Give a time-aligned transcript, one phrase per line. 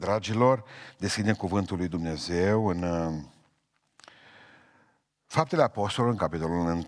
[0.00, 0.64] Dragilor,
[0.98, 3.22] deschidem cuvântul lui Dumnezeu în uh,
[5.26, 6.86] Faptele Apostolului, în capitolul 1,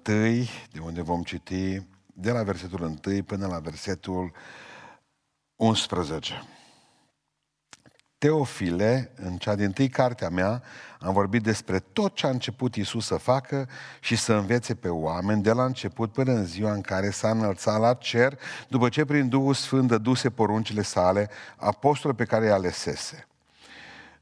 [0.73, 4.33] de unde vom citi de la versetul 1 până la versetul
[5.57, 6.43] 11.
[8.23, 10.63] Teofile, în cea din tâi cartea mea,
[11.01, 13.69] am vorbit despre tot ce a început Isus să facă
[14.01, 17.81] și să învețe pe oameni de la început până în ziua în care s-a înălțat
[17.81, 23.27] la cer, după ce prin Duhul Sfânt dăduse poruncile sale, apostolul pe care i-a alesese.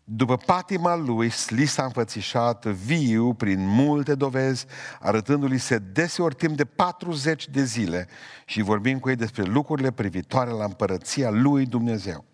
[0.05, 4.67] După patima lui, li s-a înfățișat viu prin multe dovezi,
[5.01, 8.09] arătându-li se deseori timp de 40 de zile
[8.45, 12.25] și vorbim cu ei despre lucrurile privitoare la împărăția lui Dumnezeu.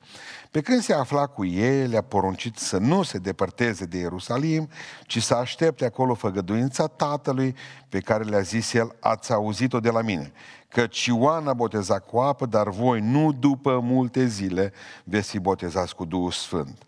[0.56, 4.68] Pe când se afla cu ei, le-a poruncit să nu se depărteze de Ierusalim,
[5.06, 7.54] ci să aștepte acolo făgăduința Tatălui
[7.88, 10.32] pe care le-a zis el, ați auzit-o de la mine,
[10.68, 14.72] că Ioan a botezat cu apă, dar voi nu după multe zile
[15.04, 16.82] veți fi botezați cu Duhul Sfânt.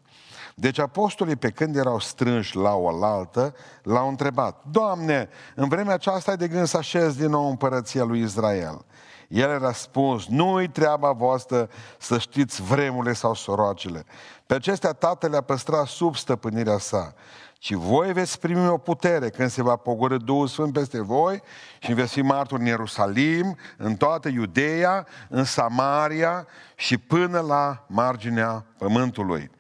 [0.55, 6.31] Deci apostolii, pe când erau strânși la o altă, l-au întrebat, Doamne, în vremea aceasta
[6.31, 8.85] ai de gând să așezi din nou împărăția lui Israel.
[9.29, 14.05] El a răspuns, nu-i treaba voastră să știți vremurile sau soroacele.
[14.47, 17.15] Pe acestea tatăl le-a păstrat sub stăpânirea sa.
[17.59, 21.43] Ci voi veți primi o putere când se va pogorâ Duhul Sfânt peste voi
[21.79, 28.65] și veți fi marturi în Ierusalim, în toată Iudeea, în Samaria și până la marginea
[28.79, 29.51] pământului.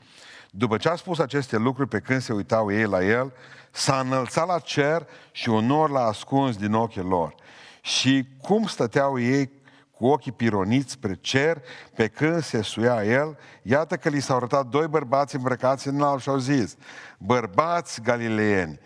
[0.50, 3.32] După ce a spus aceste lucruri, pe când se uitau ei la el,
[3.70, 7.34] s-a înălțat la cer și un nor l-a ascuns din ochii lor.
[7.80, 9.50] Și cum stăteau ei
[9.98, 11.62] cu ochii pironiți spre cer,
[11.94, 16.20] pe când se suia el, iată că li s-au arătat doi bărbați îmbrăcați în alb
[16.20, 16.76] și au zis,
[17.18, 18.80] bărbați galileeni,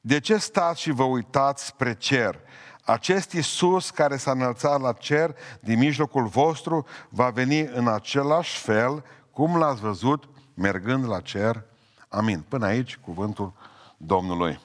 [0.00, 2.40] de ce stați și vă uitați spre cer?
[2.84, 9.04] Acest Iisus care s-a înălțat la cer din mijlocul vostru va veni în același fel
[9.30, 11.64] cum l-ați văzut mergând la cer.
[12.08, 12.44] Amin.
[12.48, 13.52] Până aici cuvântul
[13.96, 14.60] Domnului.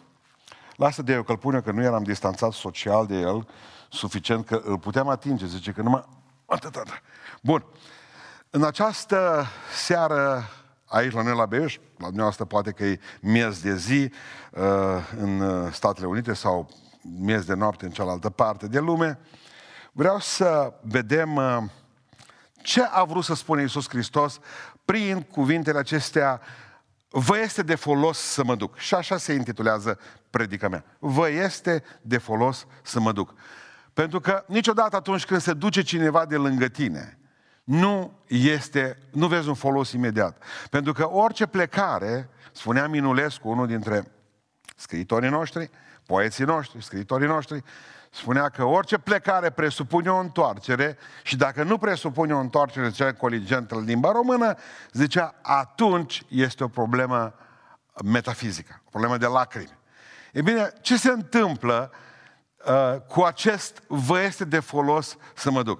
[0.76, 3.48] Lasă de eu că-l pune că nu eram distanțat social de el,
[3.92, 5.46] suficient că îl puteam atinge.
[5.46, 6.06] Zice că numai...
[6.46, 7.02] Atât,
[7.42, 7.66] Bun.
[8.50, 10.50] În această seară
[10.86, 14.12] aici la noi la Beiuș, la dumneavoastră poate că e miez de zi
[14.52, 14.62] uh,
[15.18, 15.42] în
[15.72, 16.70] Statele Unite sau
[17.02, 19.20] miez de noapte în cealaltă parte de lume,
[19.92, 21.58] vreau să vedem uh,
[22.62, 24.40] ce a vrut să spună Iisus Hristos
[24.86, 26.42] prin cuvintele acestea
[27.14, 28.78] Vă este de folos să mă duc.
[28.78, 30.84] Și așa se intitulează predica mea.
[31.00, 33.34] Vă este de folos să mă duc.
[33.94, 37.20] Pentru că niciodată atunci când se duce cineva de lângă tine,
[37.64, 40.44] nu este, nu vezi un folos imediat.
[40.70, 44.12] Pentru că orice plecare, spunea Minulescu, unul dintre
[44.76, 45.70] scriitorii noștri,
[46.06, 47.64] poeții noștri, scriitorii noștri,
[48.10, 53.76] spunea că orice plecare presupune o întoarcere și dacă nu presupune o întoarcere, zicea coligentă
[53.76, 54.56] în limba română,
[54.92, 57.34] zicea, atunci este o problemă
[58.06, 59.78] metafizică, o problemă de lacrimi.
[60.34, 62.10] E bine, ce se întâmplă uh,
[63.08, 65.80] cu acest vă este de folos să mă duc?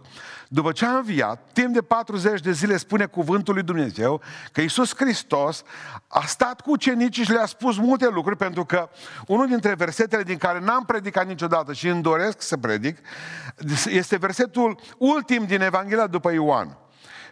[0.54, 4.22] După ce a înviat, timp de 40 de zile spune cuvântul lui Dumnezeu
[4.52, 5.64] că Iisus Hristos
[6.08, 8.90] a stat cu ucenicii și le-a spus multe lucruri, pentru că
[9.28, 12.98] unul dintre versetele din care n-am predicat niciodată și îmi doresc să predic,
[13.86, 16.78] este versetul ultim din Evanghelia după Ioan.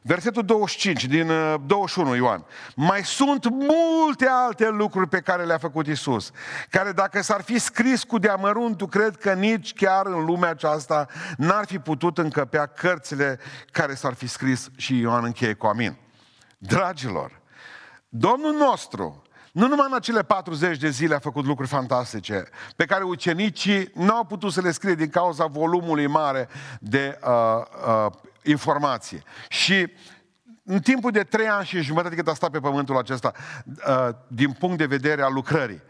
[0.03, 1.31] Versetul 25 din
[1.65, 2.45] 21 uh, Ioan.
[2.75, 6.31] Mai sunt multe alte lucruri pe care le-a făcut Isus,
[6.69, 11.07] care dacă s-ar fi scris cu deamăruntul, cred că nici chiar în lumea aceasta
[11.37, 13.39] n-ar fi putut încăpea cărțile
[13.71, 15.97] care s-ar fi scris și Ioan încheie cu amin.
[16.57, 17.39] Dragilor,
[18.09, 22.43] Domnul nostru nu numai în acele 40 de zile a făcut lucruri fantastice,
[22.75, 26.47] pe care ucenicii nu au putut să le scrie din cauza volumului mare
[26.79, 27.31] de uh,
[28.05, 28.11] uh,
[28.43, 29.23] informație.
[29.49, 29.91] Și
[30.63, 33.31] în timpul de trei ani și jumătate cât a stat pe pământul acesta,
[33.65, 35.81] uh, din punct de vedere al lucrării,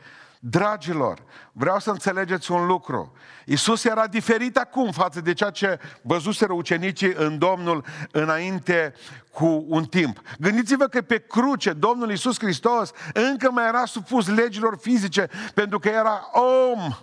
[0.42, 3.14] Dragilor, vreau să înțelegeți un lucru.
[3.46, 8.94] Isus era diferit acum față de ceea ce văzuseră ucenicii în Domnul înainte
[9.32, 10.22] cu un timp.
[10.40, 15.88] Gândiți-vă că pe cruce Domnul Isus Hristos încă mai era supus legilor fizice pentru că
[15.88, 16.94] era om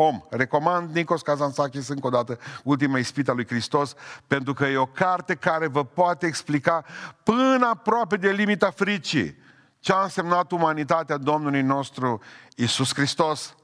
[0.00, 0.24] om.
[0.30, 3.94] Recomand Nikos Kazantzakis încă o dată, ultima ispită lui Hristos,
[4.26, 6.84] pentru că e o carte care vă poate explica
[7.22, 9.36] până aproape de limita fricii
[9.80, 12.22] ce a însemnat umanitatea Domnului nostru
[12.56, 13.56] Isus Hristos.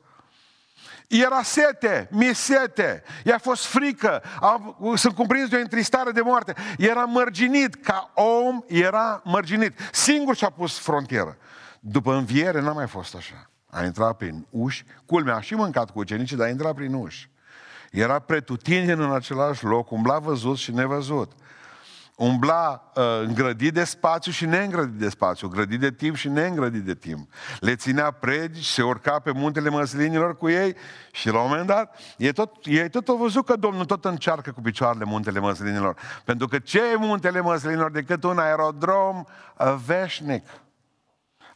[1.09, 6.55] Era sete, mi sete, i-a fost frică, a, sunt cuprins de o întristare de moarte.
[6.79, 9.79] Era mărginit, ca om era mărginit.
[9.93, 11.37] Singur și-a pus frontieră.
[11.81, 13.51] După înviere n-a mai fost așa.
[13.75, 17.31] A intrat prin uși, culmea, a și mâncat cu ucenicii, dar a intrat prin uși.
[17.91, 21.33] Era pretutindeni în același loc, umbla văzut și nevăzut.
[22.17, 26.95] Umbla uh, îngrădit de spațiu și neîngrădit de spațiu, grădit de timp și neîngrădit de
[26.95, 27.33] timp.
[27.61, 30.77] Le ținea predici, se urca pe muntele măslinilor cu ei
[31.11, 34.53] și la un moment dat, ei tot, ei tot au văzut că Domnul tot încearcă
[34.53, 35.97] cu picioarele muntele măslinilor.
[36.25, 39.25] Pentru că ce e muntele măslinilor decât un aerodrom
[39.59, 40.47] uh, veșnic?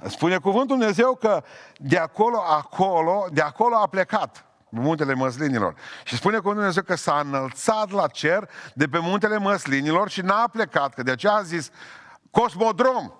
[0.07, 1.45] Spune cuvântul Dumnezeu că
[1.77, 5.75] de acolo, acolo, de acolo a plecat muntele măslinilor.
[6.05, 10.49] Și spune cuvântul Dumnezeu că s-a înălțat la cer de pe muntele măslinilor și n-a
[10.53, 11.71] plecat, că de aceea a zis
[12.31, 13.13] cosmodrom.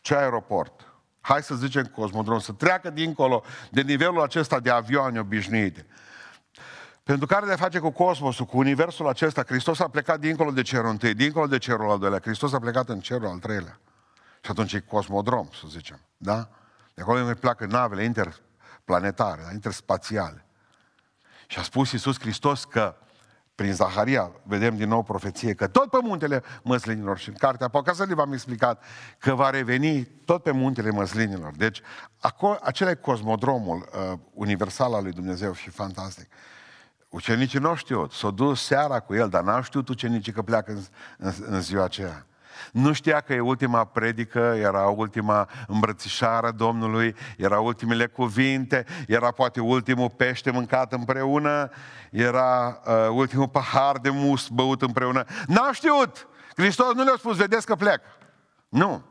[0.00, 0.92] Ce aeroport?
[1.20, 5.86] Hai să zicem cosmodrom, să treacă dincolo de nivelul acesta de avioane obișnuite.
[7.02, 10.90] Pentru care de face cu cosmosul, cu universul acesta, Hristos a plecat dincolo de cerul
[10.90, 13.80] întâi, dincolo de cerul al doilea, Hristos a plecat în cerul al treilea.
[14.40, 16.00] Și atunci e cosmodrom, să zicem.
[16.16, 16.48] Da?
[16.94, 19.52] De acolo ne pleacă navele interplanetare, da?
[19.52, 20.44] interspațiale.
[21.46, 22.96] Și a spus Iisus Hristos că
[23.58, 28.14] prin Zaharia, vedem din nou profeție, că tot pe muntele măslinilor și în cartea Apocalipsă
[28.14, 28.84] v-am explicat
[29.18, 31.52] că va reveni tot pe muntele măslinilor.
[31.56, 31.80] Deci,
[32.20, 36.28] acolo, acela e cosmodromul uh, universal al lui Dumnezeu și fantastic.
[37.08, 40.80] Ucenicii nu știu, s-au dus seara cu el, dar n-au știut ucenicii că pleacă în,
[41.18, 42.26] în, în ziua aceea.
[42.72, 49.60] Nu știa că e ultima predică, era ultima îmbrățișare Domnului, era ultimele cuvinte, era poate
[49.60, 51.70] ultimul pește mâncat împreună,
[52.10, 55.24] era uh, ultimul pahar de mus băut împreună.
[55.46, 56.28] N-a știut!
[56.56, 58.00] Hristos nu le-a spus, vedeți că plec.
[58.68, 59.02] Nu.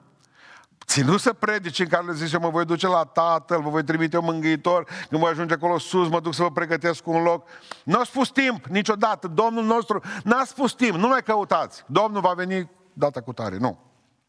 [0.86, 4.18] Ținut să predici în care le zice, mă voi duce la Tatăl, vă voi trimite
[4.18, 7.48] un mângâitor, când voi ajunge acolo sus, mă duc să vă pregătesc un loc.
[7.84, 9.28] Nu a spus timp niciodată.
[9.28, 11.84] Domnul nostru n-a spus timp, nu mai căutați.
[11.88, 13.58] Domnul va veni data cu tare.
[13.58, 13.80] Nu.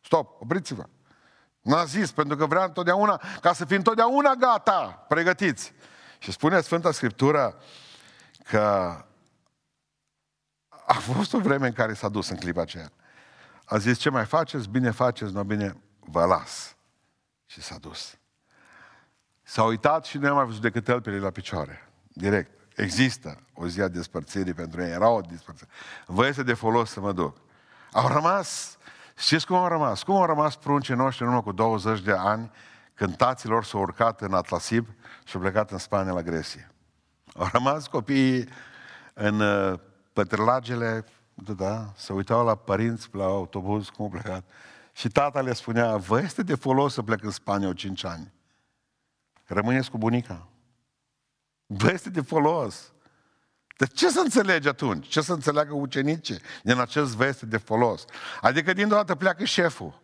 [0.01, 0.85] Stop, opriți-vă.
[1.61, 5.73] N-a zis, pentru că vrea întotdeauna, ca să fim întotdeauna gata, pregătiți.
[6.19, 7.63] Și spune Sfânta Scriptură
[8.45, 8.59] că
[10.87, 12.93] a fost o vreme în care s-a dus în clipa aceea.
[13.65, 14.69] A zis, ce mai faceți?
[14.69, 16.77] Bine faceți, nu bine, vă las.
[17.47, 18.19] Și s-a dus.
[19.43, 21.91] S-a uitat și nu a mai văzut decât tălpile la picioare.
[22.09, 22.51] Direct.
[22.77, 24.91] Există o zi a despărțirii pentru ei.
[24.91, 25.71] Era o despărțire.
[26.07, 27.37] Vă este de folos să mă duc.
[27.93, 28.79] Au rămas,
[29.17, 30.03] știți cum au rămas?
[30.03, 32.51] Cum au rămas pruncii noștri în urmă cu 20 de ani,
[32.95, 34.87] când taților s-au urcat în Atlasib
[35.25, 36.71] și au plecat în Spania la Grecia.
[37.35, 38.49] Au rămas copiii
[39.15, 39.79] în uh,
[40.13, 41.05] pătrălagele,
[41.35, 44.45] da, da, se uitau la părinți, la autobuz, cum au plecat.
[44.93, 48.33] Și tata le spunea, vă este de folos să plec în Spania o 5 ani.
[49.45, 50.49] Rămâneți cu bunica.
[51.67, 52.93] Vă este de folos.
[53.79, 55.07] De ce să înțelegi atunci?
[55.07, 58.05] Ce să înțeleagă ucenicii din acest veste de folos?
[58.41, 60.01] Adică din dată pleacă șeful.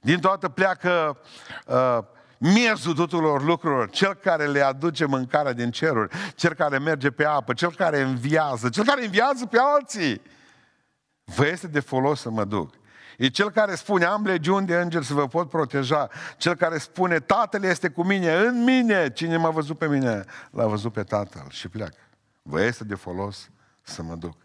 [0.00, 1.18] Din dată pleacă
[1.66, 1.98] uh,
[2.38, 7.52] miezul tuturor lucrurilor, cel care le aduce mâncarea din ceruri, cel care merge pe apă,
[7.52, 10.22] cel care înviază, cel care înviază pe alții.
[11.24, 12.74] Vă este de folos să mă duc.
[13.18, 16.08] E cel care spune, am legiuni de îngeri să vă pot proteja.
[16.36, 19.12] Cel care spune, Tatăl este cu mine, în mine.
[19.12, 21.96] Cine m-a văzut pe mine, l-a văzut pe Tatăl și pleacă
[22.46, 23.50] vă este de folos
[23.82, 24.36] să mă duc.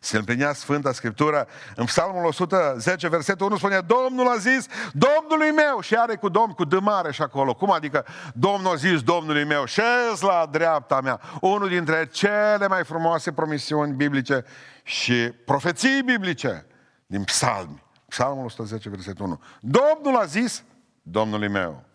[0.00, 5.80] Se împlinea Sfânta Scriptură în Psalmul 110, versetul 1 spune Domnul a zis Domnului meu
[5.80, 7.54] și are cu Domn, cu dămare și acolo.
[7.54, 11.20] Cum adică Domnul a zis Domnului meu șez la dreapta mea.
[11.40, 14.44] Unul dintre cele mai frumoase promisiuni biblice
[14.82, 16.66] și profeții biblice
[17.06, 17.82] din psalmi.
[18.08, 19.40] Psalmul 110, versetul 1.
[19.60, 20.64] Domnul a zis
[21.02, 21.87] Domnului meu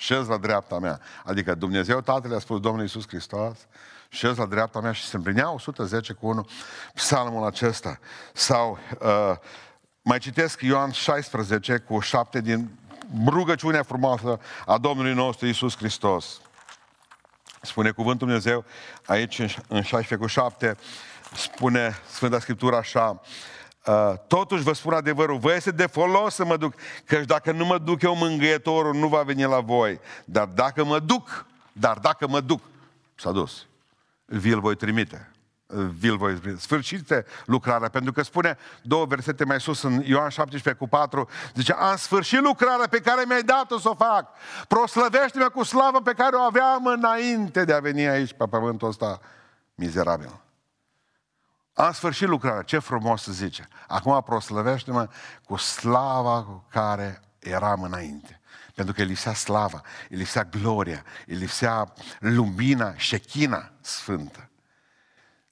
[0.00, 1.00] șez la dreapta mea.
[1.24, 3.56] Adică Dumnezeu Tatăl a spus Domnul Iisus Hristos
[4.08, 6.48] șez la dreapta mea și se împlinea 110 cu 1
[6.94, 7.98] psalmul acesta.
[8.32, 9.36] Sau uh,
[10.02, 12.70] mai citesc Ioan 16 cu 7 din
[13.26, 16.40] rugăciunea frumoasă a Domnului nostru Isus Hristos.
[17.60, 18.64] Spune cuvântul Dumnezeu
[19.06, 19.38] aici
[19.68, 20.76] în 16 cu 7,
[21.34, 23.57] spune Sfânta Scriptură așa, Uh,
[24.26, 27.78] totuși vă spun adevărul, vă este de folos să mă duc, căci dacă nu mă
[27.78, 30.00] duc eu, mângâietorul nu va veni la voi.
[30.24, 32.60] Dar dacă mă duc, dar dacă mă duc,
[33.14, 33.66] s-a dus
[34.28, 35.30] vi-l voi trimite.
[35.98, 36.60] Vi-l voi trimite.
[36.60, 41.72] Sfârșite lucrarea, pentru că spune două versete mai sus în Ioan 17 cu 4, zice,
[41.72, 44.28] am sfârșit lucrarea pe care mi-ai dat-o să o fac.
[44.68, 49.20] Proslăvește-mă cu slavă pe care o aveam înainte de a veni aici pe pământul ăsta
[49.74, 50.40] mizerabil.
[51.78, 53.68] Am sfârșit lucrarea, ce frumos să zice.
[53.86, 55.08] Acum proslăvește-mă
[55.44, 58.40] cu slava cu care eram înainte.
[58.74, 59.80] Pentru că îi lipsea slava,
[60.10, 64.50] îi lipsea gloria, îi lipsea lumina, șechina sfântă.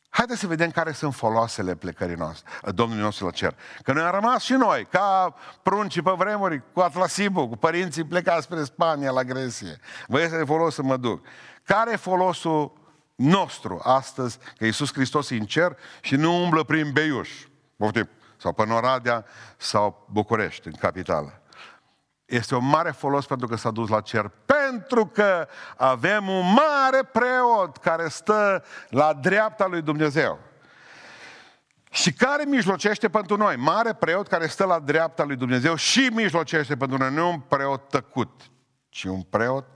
[0.08, 3.56] Haideți să vedem care sunt foloasele plecării noastre, Domnului nostru la cer.
[3.82, 8.42] Că noi am rămas și noi, ca pruncii pe vremuri, cu Atlasibu, cu părinții plecați
[8.42, 9.80] spre Spania, la Grecie.
[10.06, 11.26] Vă este de folos să mă duc.
[11.64, 12.72] Care e folosul
[13.16, 17.30] nostru astăzi, că Iisus Hristos e în cer și nu umblă prin beiuș?
[17.76, 19.24] Poftim, sau pe Noradea
[19.56, 21.40] sau București, în capitală.
[22.24, 24.30] Este un mare folos pentru că s-a dus la cer.
[24.44, 30.38] Pentru că avem un mare preot care stă la dreapta lui Dumnezeu.
[31.90, 33.56] Și care mijlocește pentru noi?
[33.56, 37.12] Mare preot care stă la dreapta lui Dumnezeu și mijlocește pentru noi.
[37.12, 38.40] Nu un preot tăcut,
[38.88, 39.66] ci un preot,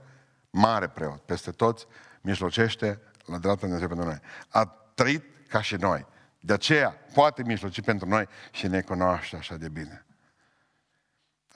[0.49, 1.87] mare preot, peste toți,
[2.21, 4.19] mijlocește la dreapta lui Dumnezeu pentru noi.
[4.47, 6.05] A trăit ca și noi.
[6.39, 10.05] De aceea poate mijloci pentru noi și ne cunoaște așa de bine.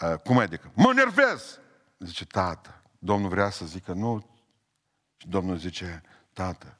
[0.01, 0.72] Uh, cum adică?
[0.75, 1.60] Mă nervez!
[2.00, 4.29] Zice, tată, Domnul vrea să zică nu.
[5.17, 6.01] Și Domnul zice,
[6.34, 6.77] tată,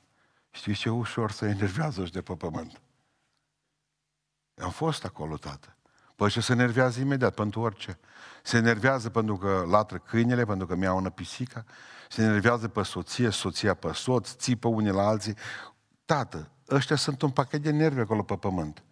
[0.51, 2.82] știți ce ușor să enervează și de pe pământ.
[4.58, 5.75] Am fost acolo, tată.
[6.15, 8.00] Păi și se enervează imediat pentru orice.
[8.46, 11.64] Se enervează pentru că latră câinele, pentru că mi-a una pisica,
[12.10, 15.36] se enervează pe soție, soția pe soț, țipă unii la alții.
[16.06, 18.84] Tată, ăștia sunt un pachet de nervi acolo pe pământ.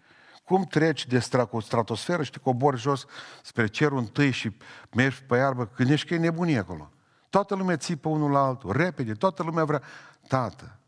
[0.44, 1.20] Cum treci de
[1.60, 3.06] stratosferă și te cobori jos
[3.44, 4.58] spre cerul întâi și
[4.96, 6.92] mergi pe iarbă, gândești că e nebunie acolo.
[7.30, 9.82] Toată lumea țipă unul la altul, repede, toată lumea vrea.
[10.28, 10.80] Tată,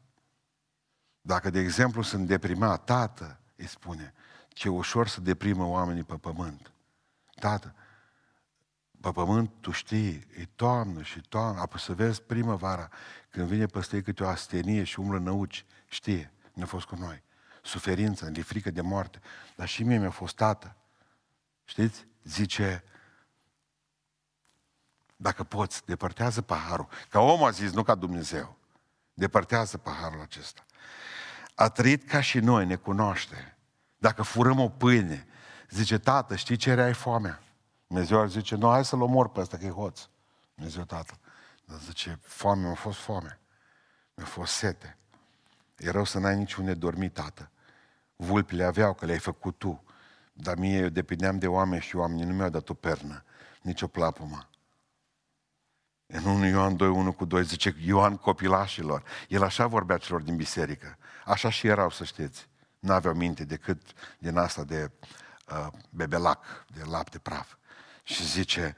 [1.21, 4.13] dacă de exemplu sunt deprimat, tată, îi spune,
[4.49, 6.71] ce ușor să deprimă oamenii pe pământ.
[7.39, 7.75] Tată,
[9.05, 12.89] pe pământ, tu știi, e toamnă și toamnă, apoi să vezi primăvara,
[13.29, 17.23] când vine peste ei câte o astenie și umblă năuci, știe, ne-a fost cu noi.
[17.63, 19.19] Suferință, de frică de moarte.
[19.55, 20.75] Dar și mie mi-a fost tată.
[21.63, 22.07] Știți?
[22.23, 22.83] Zice,
[25.15, 26.87] dacă poți, depărtează paharul.
[27.09, 28.57] Ca om a zis, nu ca Dumnezeu.
[29.13, 30.65] Depărtează paharul acesta.
[31.55, 33.57] A trăit ca și noi, ne cunoaște.
[33.97, 35.27] Dacă furăm o pâine,
[35.69, 37.39] zice, tată, știi ce ai foamea?
[37.87, 40.01] Dumnezeu ar zice, nu, hai să-l omor pe ăsta, că e hoț.
[40.55, 41.19] Dumnezeu, tată.
[41.65, 43.39] Dar zice, foame, mi-a fost foame.
[44.13, 44.97] Mi-a fost sete.
[45.77, 47.49] E rău să n-ai niciune dormi, tată.
[48.15, 49.83] Vulpile aveau, că le-ai făcut tu.
[50.33, 53.23] Dar mie eu depindeam de oameni și oamenii nu mi-au dat o pernă,
[53.61, 54.49] nici o plapumă.
[56.07, 59.03] În 1 Ioan 2, 1 cu 2 zice Ioan copilașilor.
[59.27, 60.97] El așa vorbea celor din biserică.
[61.25, 62.49] Așa și erau, să știți.
[62.79, 63.81] N-aveau minte decât
[64.17, 64.91] din asta de
[65.49, 67.53] uh, bebelac, de lapte praf.
[68.07, 68.75] Și zice,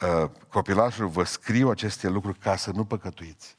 [0.00, 3.56] uh, copilașul, vă scriu aceste lucruri ca să nu păcătuiți.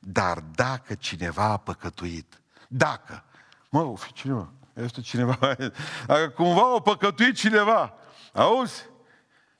[0.00, 3.24] Dar dacă cineva a păcătuit, dacă,
[3.68, 5.38] mă, o fi cineva, este cineva,
[6.06, 7.94] dacă cumva a păcătuit cineva,
[8.32, 8.84] auzi?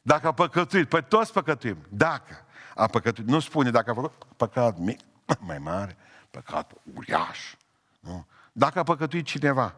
[0.03, 4.79] Dacă a păcătuit, păi toți păcătuim, dacă a păcătuit, nu spune dacă a făcut păcat
[4.79, 5.00] mic,
[5.38, 5.97] mai mare,
[6.31, 7.55] păcat uriaș,
[8.00, 8.26] nu?
[8.53, 9.75] Dacă a păcătuit cineva,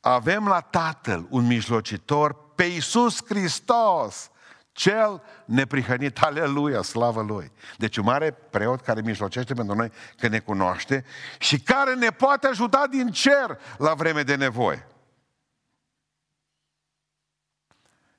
[0.00, 4.30] avem la Tatăl un mijlocitor pe Iisus Hristos,
[4.72, 7.52] cel neprihănit, aleluia, slavă Lui.
[7.76, 11.04] Deci un mare preot care mijlocește pentru noi că ne cunoaște
[11.38, 14.86] și care ne poate ajuta din cer la vreme de nevoie.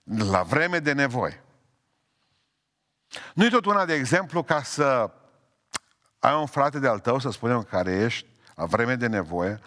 [0.03, 1.43] La vreme de nevoie.
[3.33, 5.11] Nu-i tot una de exemplu ca să
[6.19, 9.59] ai un frate de-al tău, să spunem, care ești la vreme de nevoie,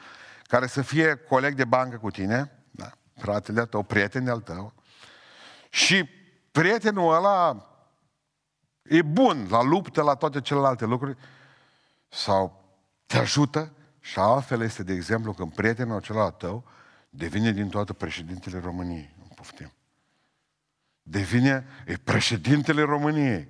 [0.42, 2.63] care să fie coleg de bancă cu tine, da,
[3.16, 4.72] fratele tău, prieten de-al tău,
[5.70, 6.08] și
[6.50, 7.68] prietenul ăla
[8.82, 11.16] e bun la luptă, la toate celelalte lucruri,
[12.08, 12.64] sau
[13.06, 16.64] te ajută, și altfel este, de exemplu, când prietenul acela tău
[17.10, 19.14] devine din toată președintele României.
[19.18, 19.72] Nu poftim.
[21.02, 23.48] Devine, e președintele României,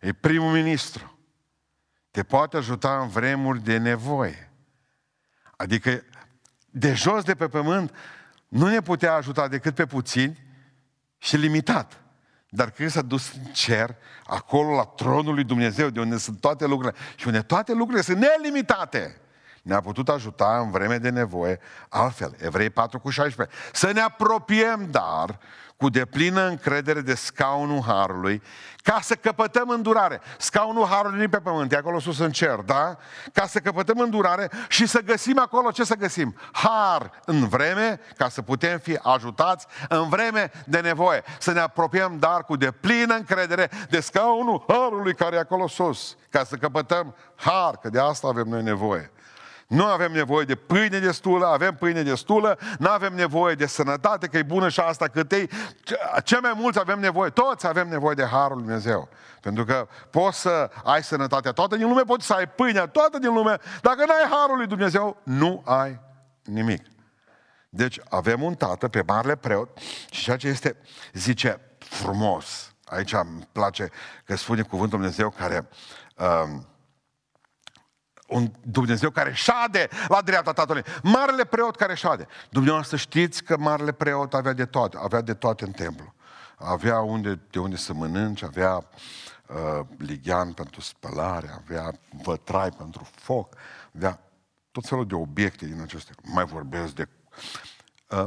[0.00, 1.18] e primul ministru.
[2.10, 4.52] Te poate ajuta în vremuri de nevoie.
[5.56, 6.04] Adică,
[6.70, 7.94] de jos de pe pământ,
[8.50, 10.44] nu ne putea ajuta decât pe puțini
[11.18, 12.00] și limitat.
[12.48, 16.66] Dar când s-a dus în cer, acolo la tronul lui Dumnezeu, de unde sunt toate
[16.66, 19.20] lucrurile, și unde toate lucrurile sunt nelimitate,
[19.62, 22.36] ne-a putut ajuta în vreme de nevoie altfel.
[22.38, 23.56] Evrei 4 cu 16.
[23.72, 25.38] Să ne apropiem, dar,
[25.80, 28.42] cu deplină încredere de scaunul Harului,
[28.82, 30.20] ca să căpătăm îndurare.
[30.38, 32.96] Scaunul Harului nu pe pământ, e acolo sus în cer, da?
[33.32, 36.36] Ca să căpătăm îndurare și să găsim acolo ce să găsim?
[36.52, 41.22] Har în vreme, ca să putem fi ajutați în vreme de nevoie.
[41.38, 46.44] Să ne apropiem, dar cu deplină încredere de scaunul Harului care e acolo sus, ca
[46.44, 49.10] să căpătăm har, că de asta avem noi nevoie.
[49.70, 54.36] Nu avem nevoie de pâine destulă, avem pâine destulă, nu avem nevoie de sănătate, că
[54.38, 55.50] e bună și asta cât ei.
[56.24, 59.08] Ce mai mulți avem nevoie, toți avem nevoie de Harul Lui Dumnezeu.
[59.40, 63.32] Pentru că poți să ai sănătatea toată din lume, poți să ai pâinea toată din
[63.32, 66.00] lume, dacă nu ai Harul Lui Dumnezeu, nu ai
[66.44, 66.86] nimic.
[67.68, 69.78] Deci avem un tată pe marele preot
[70.10, 70.76] și ceea ce este,
[71.12, 72.74] zice, frumos.
[72.84, 73.90] Aici îmi place
[74.24, 75.68] că spune cuvântul Dumnezeu care
[76.16, 76.60] uh,
[78.30, 80.82] un Dumnezeu care șade la dreapta Tatălui.
[81.02, 82.26] Marele preot care șade.
[82.50, 86.14] Dumneavoastră știți că marele preot avea de toate, avea de toate în templu.
[86.56, 93.54] Avea unde, de unde să mănânci, avea uh, lighean pentru spălare, avea vătrai pentru foc,
[93.96, 94.20] avea
[94.70, 96.14] tot felul de obiecte din acestea.
[96.22, 97.08] Mai vorbesc de
[98.08, 98.24] uh,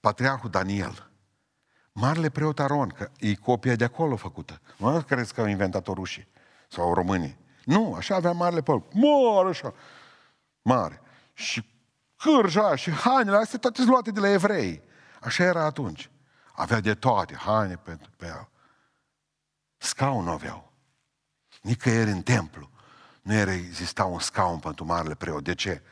[0.00, 1.10] Patriarhul Daniel.
[1.92, 4.60] Marele preot Aron, că e copia de acolo făcută.
[4.76, 6.28] Nu crezi că au inventat-o rușii
[6.68, 7.40] sau românii.
[7.64, 8.92] Nu, așa avea marele preot.
[8.92, 9.74] Mare așa.
[10.62, 11.00] Mare.
[11.34, 11.64] Și
[12.16, 14.82] cârja și hainele astea toate luate de la evrei.
[15.20, 16.10] Așa era atunci.
[16.52, 18.48] Avea de toate, haine pentru pe el.
[19.76, 20.72] Scaun nu aveau.
[21.62, 22.70] Nicăieri în templu
[23.22, 25.44] nu era exista un scaun pentru marele preot.
[25.44, 25.82] De ce?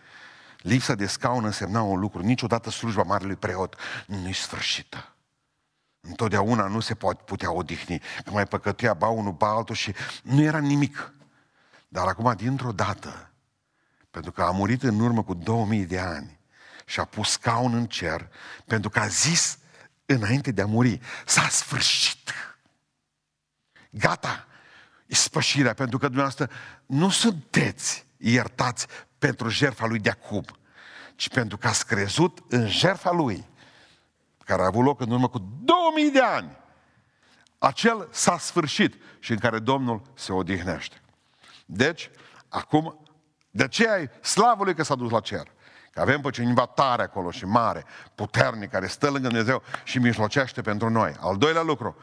[0.59, 2.23] Lipsa de scaun însemna un lucru.
[2.23, 5.15] Niciodată slujba marelui preot nu e sfârșită.
[6.01, 7.99] Întotdeauna nu se poate putea odihni.
[8.25, 11.13] Că mai păcătuia ba unul, ba altul și nu era nimic.
[11.93, 13.31] Dar acum, dintr-o dată,
[14.11, 16.39] pentru că a murit în urmă cu 2000 de ani
[16.87, 18.29] și a pus scaun în cer,
[18.67, 19.59] pentru că a zis
[20.07, 22.33] înainte de a muri, s-a sfârșit.
[23.91, 24.47] Gata,
[25.07, 26.51] spășirea, pentru că dumneavoastră
[26.87, 28.87] nu sunteți iertați
[29.19, 30.45] pentru jertfa lui de acum,
[31.15, 33.49] ci pentru că ați crezut în jertfa lui,
[34.45, 36.57] care a avut loc în urmă cu 2000 de ani.
[37.59, 41.01] Acel s-a sfârșit și în care Domnul se odihnește.
[41.73, 42.11] Deci,
[42.49, 43.05] acum,
[43.51, 45.53] de ce ai slavă lui că s-a dus la cer?
[45.91, 47.85] Că avem pe cineva tare acolo și mare,
[48.15, 51.15] puternic, care stă lângă Dumnezeu și mijlocește pentru noi.
[51.21, 51.97] Al doilea lucru,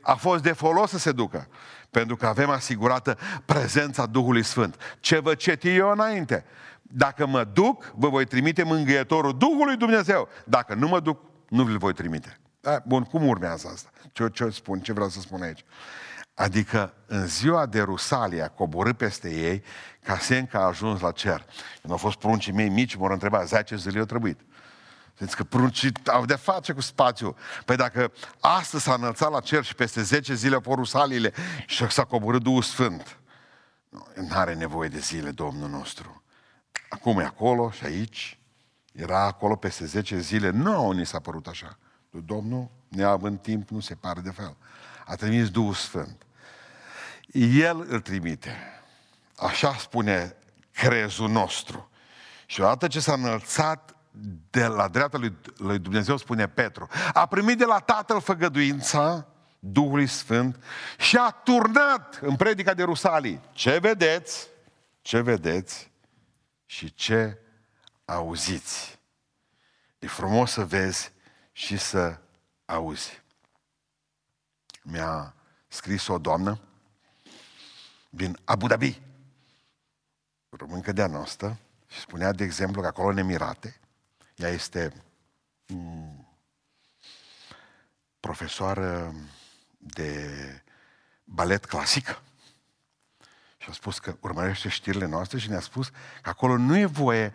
[0.00, 1.48] a fost de folos să se ducă,
[1.90, 4.76] pentru că avem asigurată prezența Duhului Sfânt.
[5.00, 6.44] Ce vă ceti eu înainte?
[6.82, 10.28] Dacă mă duc, vă voi trimite mângâietorul Duhului Dumnezeu.
[10.44, 12.38] Dacă nu mă duc, nu vi-l voi trimite.
[12.60, 13.90] Da, bun, cum urmează asta?
[14.12, 14.80] Ce, ce spun?
[14.80, 15.64] Ce vreau să spun aici?
[16.42, 19.62] Adică în ziua de Rusalia coborâ peste ei
[20.02, 21.46] ca semn că a ajuns la cer.
[21.80, 24.40] Când au fost pruncii mei mici, m-au întrebat, 10 zile au trebuit.
[25.18, 27.36] Ziți că pruncii au de face cu spațiu.
[27.64, 31.32] Păi dacă astăzi s-a înălțat la cer și peste 10 zile au fost Rusaliile
[31.66, 33.18] și s-a coborât Duhul Sfânt,
[34.14, 36.22] nu are nevoie de zile Domnul nostru.
[36.88, 38.38] Acum e acolo și aici,
[38.92, 41.78] era acolo peste 10 zile, nu ni s-a părut așa.
[42.10, 44.56] Domnul, neavând timp, nu se pare de fel.
[45.06, 46.26] A trimis Duhul Sfânt.
[47.32, 48.56] El îl trimite.
[49.36, 50.36] Așa spune
[50.72, 51.90] crezul nostru.
[52.46, 53.96] Și odată ce s-a înălțat
[54.50, 59.26] de la dreapta lui, lui Dumnezeu, spune Petru, a primit de la Tatăl făgăduința
[59.58, 60.62] Duhului Sfânt
[60.98, 63.40] și a turnat în predica de Rusalii.
[63.52, 64.48] Ce vedeți?
[65.02, 65.90] Ce vedeți?
[66.66, 67.38] Și ce
[68.04, 68.98] auziți?
[69.98, 71.12] E frumos să vezi
[71.52, 72.18] și să
[72.64, 73.22] auzi.
[74.82, 75.34] Mi-a
[75.68, 76.60] scris o doamnă
[78.14, 79.00] din Abu Dhabi,
[80.48, 83.80] româncă de-a noastră, și spunea, de exemplu, că acolo în Emirate,
[84.34, 84.92] ea este
[85.66, 86.28] mm,
[88.20, 89.14] profesoară
[89.78, 90.28] de
[91.24, 92.22] balet clasic.
[93.58, 95.88] Și a spus că urmărește știrile noastre și ne-a spus
[96.22, 97.34] că acolo nu e voie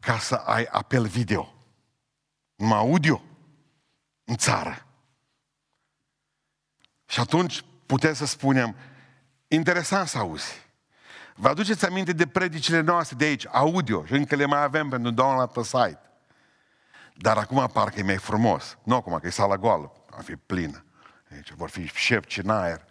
[0.00, 1.54] ca să ai apel video,
[2.54, 3.22] numai audio
[4.24, 4.86] în țară.
[7.06, 8.76] Și atunci putem să spunem,
[9.48, 10.64] interesant să auzi.
[11.34, 15.10] Vă aduceți aminte de predicile noastre de aici, audio, și încă le mai avem pentru
[15.10, 16.00] doamna pe site.
[17.14, 18.78] Dar acum parcă e mai frumos.
[18.82, 20.84] Nu acum, că e sala goală, va fi plină.
[21.32, 22.84] Aici vor fi șef în aer,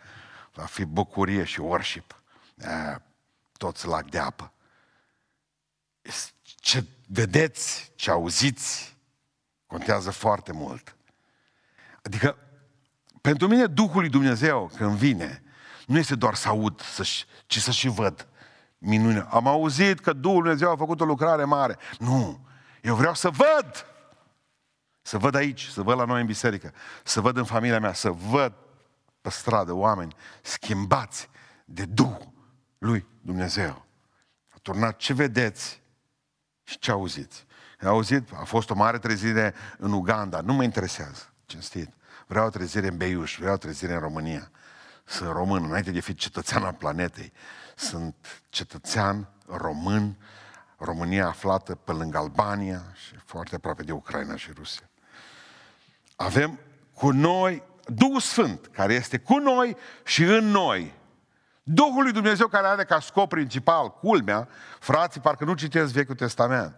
[0.54, 2.22] va fi bucurie și worship.
[2.58, 3.02] E,
[3.58, 4.52] toți lac de apă.
[6.44, 8.98] Ce vedeți, ce auziți,
[9.66, 10.96] contează foarte mult.
[12.04, 12.38] Adică,
[13.22, 15.44] pentru mine, Duhul lui Dumnezeu, când vine,
[15.86, 17.04] nu este doar să aud, să
[17.46, 18.28] ci să și văd
[18.78, 19.28] minune.
[19.30, 21.78] Am auzit că Duhul Dumnezeu a făcut o lucrare mare.
[22.00, 22.48] Nu,
[22.82, 23.86] eu vreau să văd.
[25.02, 28.10] Să văd aici, să văd la noi în biserică, să văd în familia mea, să
[28.10, 28.54] văd
[29.22, 31.30] pe stradă oameni schimbați
[31.66, 32.34] de Duhul
[32.78, 33.86] lui Dumnezeu.
[34.50, 35.82] A turnat ce vedeți
[36.64, 37.46] și ce auziți.
[37.82, 41.90] Am auzit, a fost o mare trezire în Uganda, nu mă interesează, cinstit.
[42.28, 44.52] Vreau o trezire în Beiuș, vreau o trezire în România.
[45.06, 47.32] Sunt român, înainte de a fi cetățean al planetei.
[47.76, 48.16] Sunt
[48.50, 50.18] cetățean român,
[50.78, 54.90] România aflată pe lângă Albania și foarte aproape de Ucraina și Rusia.
[56.16, 56.60] Avem
[56.94, 60.94] cu noi Duhul Sfânt, care este cu noi și în noi.
[61.64, 64.48] Duhul lui Dumnezeu care are ca scop principal, culmea,
[64.80, 66.76] frații, parcă nu citesc Vechiul Testament.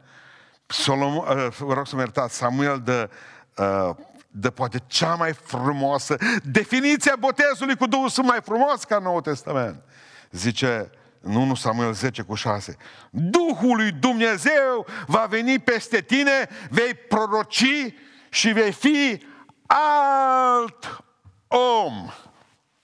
[0.65, 3.09] Solomon, uh, vă rog să mă iertați, Samuel dă,
[3.57, 4.05] uh,
[4.39, 9.84] dă poate cea mai frumoasă definiția botezului cu Duhul Sfânt mai frumos ca Noul Testament.
[10.32, 10.89] Zice,
[11.21, 12.78] în 1 Samuel 10 cu 6,
[13.10, 17.93] Duhul lui Dumnezeu va veni peste tine, vei proroci
[18.30, 19.26] și vei fi
[19.65, 21.04] alt
[21.47, 22.10] om.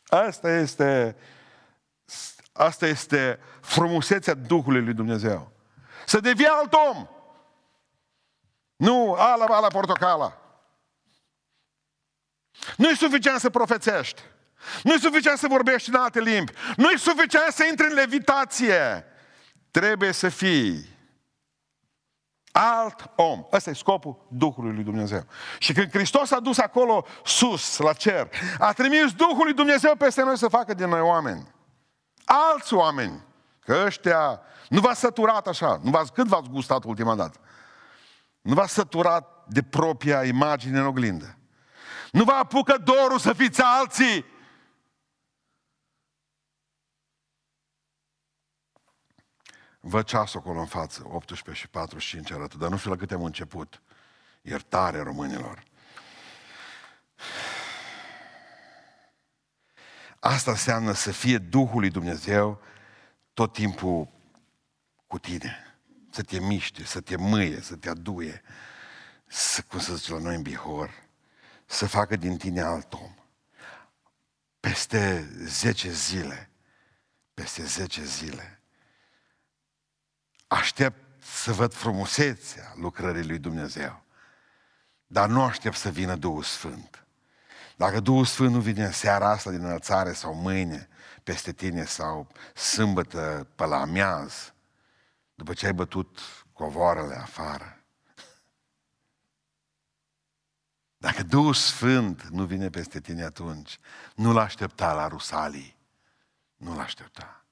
[0.06, 1.16] Asta este,
[2.54, 5.52] asta este frumusețea Duhului lui Dumnezeu.
[6.06, 7.08] Să devii alt om.
[8.76, 10.43] Nu ala, ala, portocala.
[12.78, 14.22] Nu e suficient să profețești.
[14.84, 16.52] Nu e suficient să vorbești în alte limbi.
[16.76, 19.06] Nu e suficient să intri în levitație.
[19.72, 20.94] Trebuie să fii
[22.52, 23.46] alt om.
[23.52, 25.26] Ăsta e scopul Duhului lui Dumnezeu.
[25.60, 30.24] Și când Hristos a dus acolo sus, la cer, a trimis Duhul lui Dumnezeu peste
[30.24, 31.52] noi să facă din noi oameni.
[32.26, 33.24] Alți oameni.
[33.60, 35.80] Că ăștia nu v-ați săturat așa.
[35.84, 37.40] Nu v-ați, cât v-ați gustat ultima dată?
[38.42, 41.38] Nu v-ați săturat de propria imagine în oglindă.
[42.14, 44.26] Nu vă apucă dorul să fiți alții.
[49.80, 53.24] Văd ceasul acolo în față, 18 și 45 arată, dar nu știu la câte am
[53.24, 53.82] început.
[54.42, 55.64] Iertare românilor.
[60.20, 62.62] Asta înseamnă să fie Duhul lui Dumnezeu
[63.34, 64.08] tot timpul
[65.08, 65.78] cu tine.
[66.10, 68.42] Să te miște, să te mâie, să te aduie.
[69.26, 71.04] Să, cum să zice la noi în Bihor,
[71.74, 73.16] să facă din tine alt om.
[74.60, 76.50] Peste 10 zile,
[77.34, 78.62] peste 10 zile,
[80.48, 84.04] aștept să văd frumusețea lucrării lui Dumnezeu.
[85.08, 87.06] Dar nu aștept să vină Duhul Sfânt.
[87.76, 90.88] Dacă Duhul Sfânt nu vine în seara asta din înălțare sau mâine
[91.24, 94.54] peste tine sau sâmbătă pe la amiaz,
[95.36, 96.20] după ce ai bătut
[96.54, 97.83] covoarele afară,
[101.04, 103.80] Dacă Duhul Sfânt nu vine peste tine atunci,
[104.16, 105.78] nu-L aștepta la Rusalii.
[106.56, 107.46] Nu-L aștepta.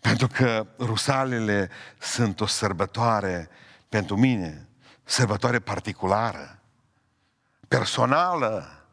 [0.00, 3.48] Pentru că Rusalele sunt o sărbătoare
[3.88, 4.68] pentru mine,
[5.04, 6.62] sărbătoare particulară,
[7.68, 8.84] personală,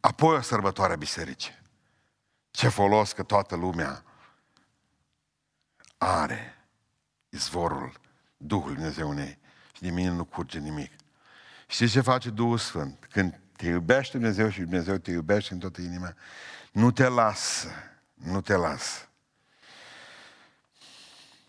[0.00, 1.58] apoi o sărbătoare bisericii.
[2.50, 4.04] Ce folos că toată lumea
[5.98, 6.68] are
[7.28, 8.00] izvorul
[8.36, 9.38] Duhului Dumnezeu în ei
[9.72, 10.92] și din mine nu curge nimic.
[11.70, 13.06] Știți ce face Duhul Sfânt?
[13.10, 16.14] Când te iubește Dumnezeu și Dumnezeu te iubește în toată inima,
[16.72, 17.68] nu te lasă,
[18.14, 19.08] nu te lasă.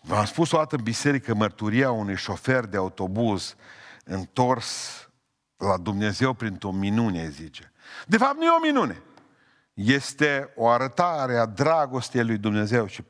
[0.00, 3.56] V-am spus o dată în biserică mărturia unui șofer de autobuz
[4.04, 5.08] întors
[5.56, 7.72] la Dumnezeu printr-o minune, zice.
[8.06, 9.02] De fapt, nu e o minune.
[9.74, 13.04] Este o arătare a dragostei lui Dumnezeu și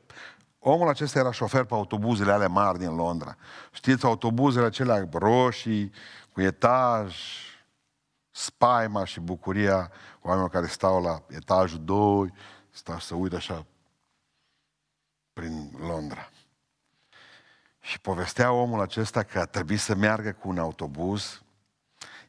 [0.63, 3.37] omul acesta era șofer pe autobuzele ale mari din Londra.
[3.71, 5.91] Știți, autobuzele acelea roșii,
[6.31, 7.15] cu etaj,
[8.31, 12.33] spaima și bucuria oamenilor care stau la etajul 2,
[12.69, 13.65] stau să uită așa
[15.33, 16.29] prin Londra.
[17.79, 21.41] Și povestea omul acesta că a trebuit să meargă cu un autobuz.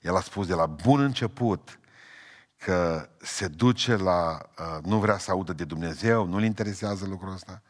[0.01, 1.79] El a spus de la bun început
[2.57, 4.39] că se duce la...
[4.59, 7.63] Uh, nu vrea să audă de Dumnezeu, nu-l interesează lucrul ăsta.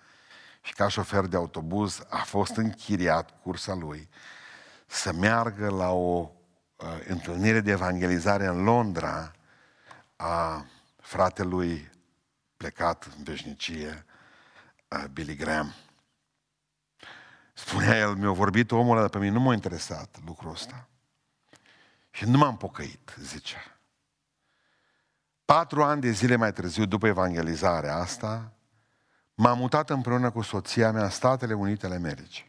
[0.62, 4.08] Și ca șofer de autobuz a fost închiriat cursa lui
[4.86, 6.30] să meargă la o
[6.76, 9.32] uh, întâlnire de evangelizare în Londra
[10.16, 11.90] a fratelui
[12.56, 14.04] plecat în veșnicie,
[14.88, 15.74] uh, Billy Graham.
[17.52, 20.88] Spunea el, mi-a vorbit omul ăla, dar pe mine nu m-a interesat lucrul ăsta.
[22.10, 23.78] Și nu m-am pocăit, zicea.
[25.44, 28.51] Patru ani de zile mai târziu, după evangelizarea asta,
[29.42, 32.48] m-am mutat împreună cu soția mea în Statele Unite ale Americii.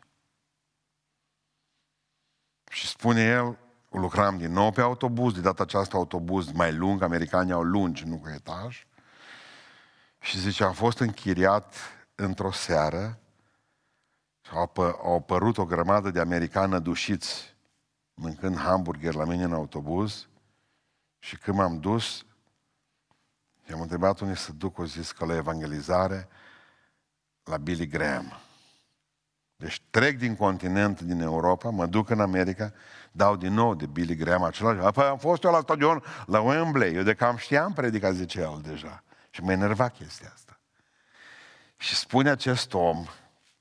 [2.70, 3.58] Și spune el,
[3.90, 8.18] lucram din nou pe autobuz, de data aceasta autobuz mai lung, americanii au lungi, nu
[8.18, 8.88] cu etaj.
[10.20, 11.76] Și zice, am fost închiriat
[12.16, 13.20] într-o seară
[14.42, 17.56] și au, apă, au apărut o grămadă de americani dușiți
[18.14, 20.28] mâncând hamburger la mine în autobuz
[21.20, 22.26] și când m-am dus,
[23.70, 26.30] i-am întrebat unde să duc, o zis că la evangelizare
[27.44, 28.40] la Billy Graham.
[29.56, 32.74] Deci trec din continent, din Europa, mă duc în America,
[33.12, 34.80] dau din nou de Billy Graham același.
[34.80, 36.94] Apoi am fost eu la stadion, la Wembley.
[36.94, 39.04] Eu de cam știam predica, zice el deja.
[39.30, 40.60] Și mă enerva chestia asta.
[41.78, 43.06] Și spune acest om,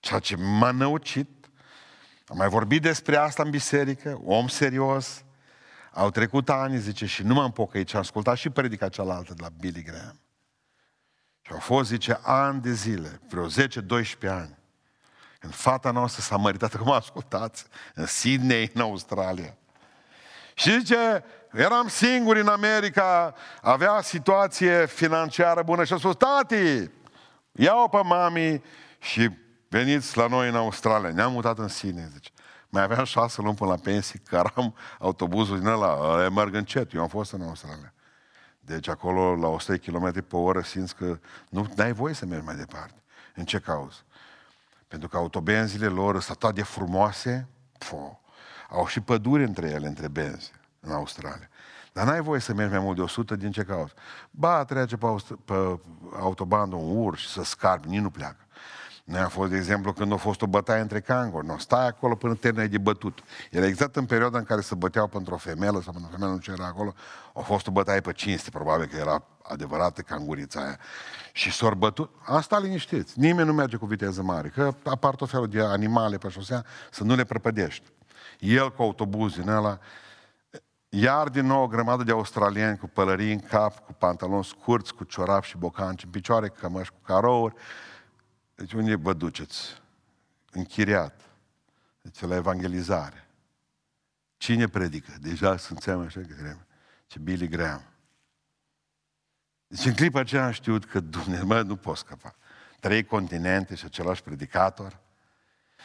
[0.00, 1.50] ceea ce m-a năucit,
[2.26, 5.24] am mai vorbit despre asta în biserică, om serios,
[5.92, 9.42] au trecut ani, zice, și nu m-am pocăit și am ascultat și predica cealaltă de
[9.42, 10.21] la Billy Graham.
[11.52, 13.50] Și au fost, zice, ani de zile, vreo 10-12
[14.20, 14.58] ani.
[15.38, 19.56] Când fata noastră s-a măritat, cum ascultați, în Sydney, în Australia.
[20.54, 26.90] Și zice, eram singuri în America, avea situație financiară bună și a spus, tati,
[27.52, 28.62] Ia-o pe mami
[28.98, 29.30] și
[29.68, 31.10] veniți la noi în Australia.
[31.10, 32.30] Ne-am mutat în sine, zice.
[32.68, 37.08] Mai aveam șase luni până la pensii, căram autobuzul din ăla, merg încet, eu am
[37.08, 37.92] fost în Australia.
[38.72, 42.56] Deci acolo, la 100 km pe oră, simți că nu ai voie să mergi mai
[42.56, 43.02] departe.
[43.34, 43.98] În ce cauză?
[44.88, 48.20] Pentru că autobenzile lor sunt atât de frumoase, fo,
[48.68, 51.48] au și păduri între ele, între benzi, în Australia.
[51.92, 53.92] Dar n-ai voie să mergi mai mult de 100 din ce cauză?
[54.30, 55.06] Ba, trece pe,
[55.44, 55.80] pe
[56.18, 58.41] autobandă un ur și să scarpi, nici nu pleacă.
[59.04, 61.46] Noi a fost, de exemplu, când a fost o bătaie între canguri.
[61.46, 63.22] Nu, stai acolo până terminai de bătut.
[63.50, 66.32] Era exact în perioada în care se băteau pentru o femeie sau pentru o femeie
[66.32, 66.94] nu ce era acolo.
[67.34, 70.78] A fost o bătaie pe cinste, probabil că era adevărată cangurița aia.
[71.32, 72.10] Și s-au bătut.
[72.24, 73.18] Asta liniștiți.
[73.18, 74.48] Nimeni nu merge cu viteză mare.
[74.48, 77.92] Că apar tot felul de animale pe șosea să nu le prăpădești.
[78.38, 79.78] El cu autobuz din ăla,
[80.88, 85.04] iar din nou o grămadă de australieni cu pălării în cap, cu pantaloni scurți, cu
[85.04, 87.54] ciorapi și bocanci în picioare, cămăși cu carouri,
[88.54, 89.82] deci unde vă duceți?
[90.50, 91.20] Închiriat.
[92.00, 93.26] Deci la evangelizare.
[94.36, 95.12] Cine predică?
[95.20, 96.66] Deja sunt așa că trebuie.
[97.06, 97.82] Ce Billy Graham.
[99.66, 102.34] Deci în clipa aceea am știut că Dumnezeu, mă, nu pot scăpa.
[102.80, 105.00] Trei continente și același predicator,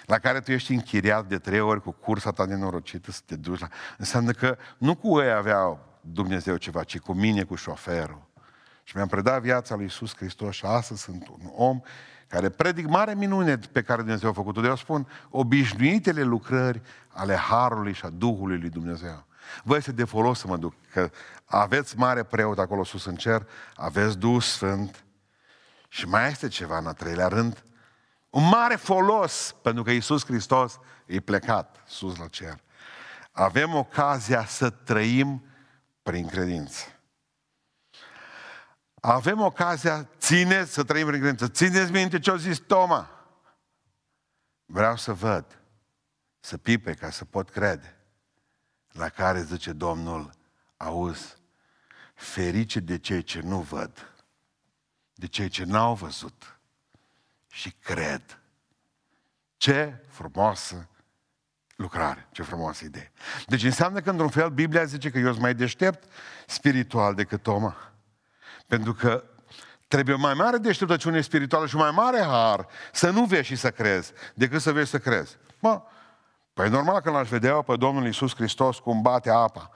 [0.06, 3.60] la care tu ești închiriat de trei ori cu cursa ta nenorocită să te duci
[3.60, 3.70] la...
[3.98, 8.28] Înseamnă că nu cu ei aveau Dumnezeu ceva, ci cu mine, cu șoferul.
[8.84, 11.82] Și mi-am predat viața lui Iisus Hristos și astăzi sunt un om
[12.28, 14.62] care predic mare minune pe care Dumnezeu a făcut-o.
[14.62, 19.26] De eu spun, obișnuitele lucrări ale Harului și a Duhului lui Dumnezeu.
[19.64, 21.10] Vă este de folos să mă duc, că
[21.46, 25.04] aveți mare preot acolo sus în cer, aveți Duh Sfânt
[25.88, 27.64] și mai este ceva în a treilea rând,
[28.30, 32.60] un mare folos, pentru că Iisus Hristos e plecat sus la cer.
[33.32, 35.46] Avem ocazia să trăim
[36.04, 36.82] prin credință.
[39.10, 41.48] Avem ocazia, țineți să trăim prin credință.
[41.48, 43.10] Țineți minte ce a zis Toma.
[44.66, 45.62] Vreau să văd,
[46.40, 47.98] să pipe ca să pot crede.
[48.92, 50.32] La care zice Domnul,
[50.78, 51.38] auzi,
[52.14, 54.14] ferice de cei ce nu văd,
[55.14, 56.60] de cei ce n-au văzut
[57.48, 58.40] și cred.
[59.58, 60.90] Ce frumoasă
[61.76, 63.12] lucrare, ce frumoasă idee.
[63.46, 66.12] Deci înseamnă că, într-un fel, Biblia zice că eu sunt mai deștept
[66.48, 67.92] spiritual decât Toma.
[68.68, 69.24] Pentru că
[69.88, 74.12] trebuie mai mare deșteptăciune spirituală și mai mare har să nu vezi și să crezi,
[74.34, 75.38] decât să vezi să crezi.
[75.60, 75.82] Mă,
[76.54, 79.70] păi normal că l-aș vedea pe Domnul Iisus Hristos cum bate apa,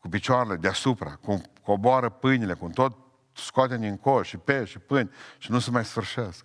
[0.00, 2.96] cu picioarele deasupra, cum coboară pâinile, cum tot
[3.32, 6.44] scoate din coș și pești și pâini și nu se mai sfârșesc.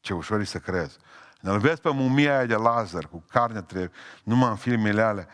[0.00, 0.96] Ce ușor e să crezi.
[1.40, 3.90] Ne-l vezi pe mumia aia de Lazar, cu carne trebuie,
[4.22, 5.26] numai în filmele alea,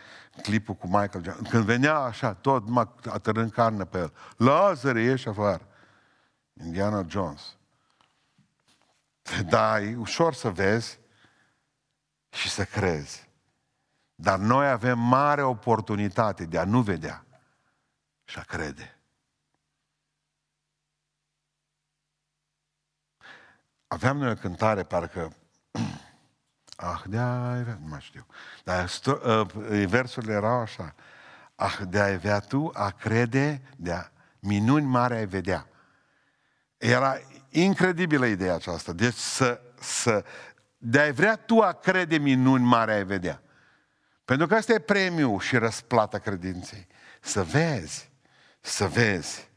[0.42, 1.46] clipul cu Michael Jackson.
[1.50, 4.12] Când venea așa, tot numai atârând carne pe el.
[4.36, 5.66] Lazar, ieși afară.
[6.64, 7.56] Indiana Jones.
[9.48, 10.98] Da, e ușor să vezi
[12.28, 13.28] și să crezi.
[14.14, 17.26] Dar noi avem mare oportunitate de a nu vedea
[18.24, 18.96] și a crede.
[23.86, 25.32] Aveam noi o cântare, parcă
[26.76, 28.26] Ah, de a avea, nu mai știu.
[28.64, 30.94] Dar sto, uh, versurile erau așa.
[31.54, 35.66] Ah, de a avea tu, a crede, de a minuni mare ai vedea.
[36.82, 38.92] Era incredibilă ideea aceasta.
[38.92, 40.24] Deci să, să
[40.78, 43.42] de ai vrea tu a crede minuni mare ai vedea.
[44.24, 46.86] Pentru că asta e premiul și răsplata credinței.
[47.20, 48.10] Să vezi,
[48.60, 49.50] să vezi.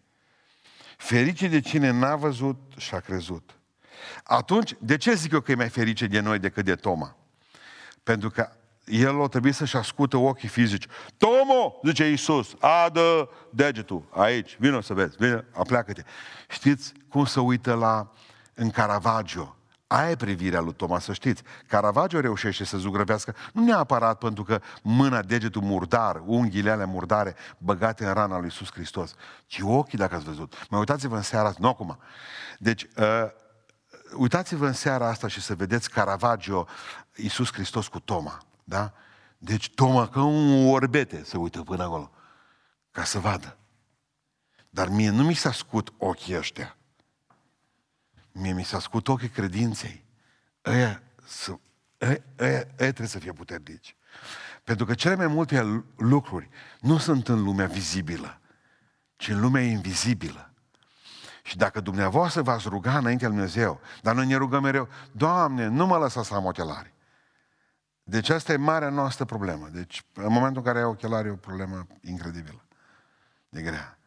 [0.98, 3.60] Ferice de cine n-a văzut și a crezut.
[4.24, 7.18] Atunci, de ce zic eu că e mai ferice de noi decât de Toma?
[8.04, 8.50] Pentru că
[8.86, 10.88] el o trebuie să-și ascută ochii fizici.
[11.18, 16.04] Tomo, zice Iisus, adă degetul aici, vină să vezi, vină, apleacă-te.
[16.50, 18.12] Știți cum să uită la,
[18.54, 19.56] în Caravaggio?
[19.88, 21.44] Aia e privirea lui Toma, să știți.
[21.68, 28.06] Caravaggio reușește să zugrăvească, nu neapărat pentru că mâna, degetul murdar, unghiile alea murdare băgate
[28.06, 30.68] în rana lui Iisus Hristos, ci ochii, dacă ați văzut.
[30.70, 31.98] Mai uitați-vă în seara asta, nu acum.
[32.60, 33.26] Deci, uh,
[34.16, 36.68] uitați-vă în seara asta și să vedeți Caravaggio,
[37.16, 38.42] Iisus Hristos cu Toma.
[38.68, 38.94] Da?
[39.38, 42.12] Deci Toma ca un orbete se uită până acolo.
[42.92, 43.58] Ca să vadă.
[44.70, 46.78] Dar mie nu mi s-a scut ochii ăștia.
[48.32, 50.06] Mie mi s-a scut ochii credinței.
[50.66, 51.60] Ăia, să,
[52.02, 53.96] ăia, ăia, ăia trebuie să fie puternici.
[54.64, 56.50] Pentru că cele mai multe lucruri
[56.80, 58.40] nu sunt în lumea vizibilă,
[59.16, 60.54] ci în lumea invizibilă.
[61.44, 65.86] Și dacă dumneavoastră v-ați ruga înaintea lui Dumnezeu, dar noi ne rugăm mereu, Doamne, nu
[65.86, 66.95] mă lăsa să am ochelari.
[68.08, 69.68] Deci asta e marea noastră problemă.
[69.68, 72.66] Deci în momentul în care ai ochelari e o problemă incredibilă,
[73.50, 73.98] de grea.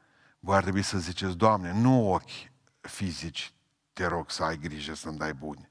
[0.41, 3.53] Voi ar trebui să ziceți, Doamne, nu ochi fizici
[3.93, 5.71] te rog să ai grijă să-mi dai buni,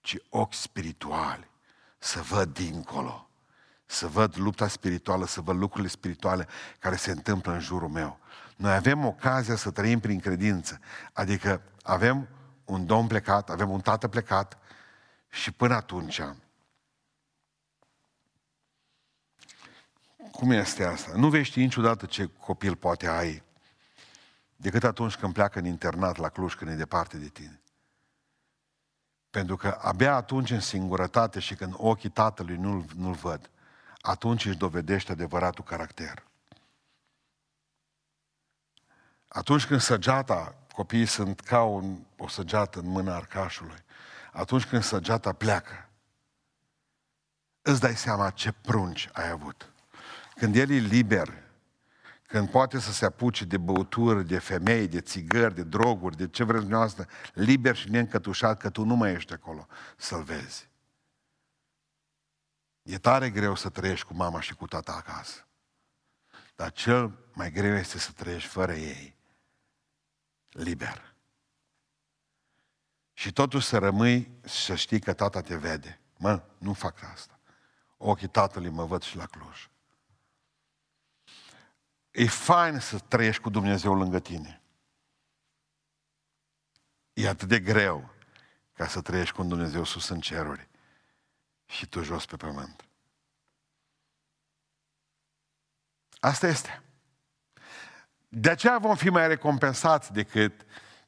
[0.00, 1.50] ci ochi spirituali,
[1.98, 3.30] să văd dincolo,
[3.86, 6.48] să văd lupta spirituală, să văd lucrurile spirituale
[6.78, 8.18] care se întâmplă în jurul meu.
[8.56, 10.80] Noi avem ocazia să trăim prin credință,
[11.12, 12.28] adică avem
[12.64, 14.58] un domn plecat, avem un tată plecat
[15.28, 16.20] și până atunci
[20.40, 21.12] Cum este asta?
[21.14, 23.42] Nu vei ști niciodată ce copil poate ai
[24.56, 27.60] decât atunci când pleacă în internat la Cluj, când e departe de tine.
[29.30, 33.50] Pentru că abia atunci în singurătate și când ochii tatălui nu-l, nu-l văd,
[34.00, 36.24] atunci își dovedește adevăratul caracter.
[39.28, 43.84] Atunci când săgeata, copiii sunt ca un, o săgeată în mâna arcașului,
[44.32, 45.88] atunci când săgeata pleacă,
[47.62, 49.70] îți dai seama ce prunci ai avut.
[50.40, 51.42] Când el e liber,
[52.22, 56.44] când poate să se apuce de băuturi, de femei, de țigări, de droguri, de ce
[56.44, 60.68] vreți dumneavoastră, liber și neîncătușat, că tu nu mai ești acolo să-l vezi.
[62.82, 65.46] E tare greu să trăiești cu mama și cu tata acasă.
[66.56, 69.16] Dar cel mai greu este să trăiești fără ei,
[70.48, 71.14] liber.
[73.12, 76.00] Și totuși să rămâi și să știi că tata te vede.
[76.18, 77.40] Mă, nu fac asta.
[77.96, 79.70] Ochii tatălui mă văd și la Cluj.
[82.10, 84.62] E fain să trăiești cu Dumnezeu lângă tine.
[87.12, 88.14] E atât de greu
[88.72, 90.68] ca să trăiești cu Dumnezeu sus în ceruri
[91.66, 92.84] și tu jos pe pământ.
[96.20, 96.82] Asta este.
[98.28, 100.66] De aceea vom fi mai recompensați decât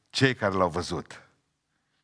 [0.09, 1.21] cei care l-au văzut.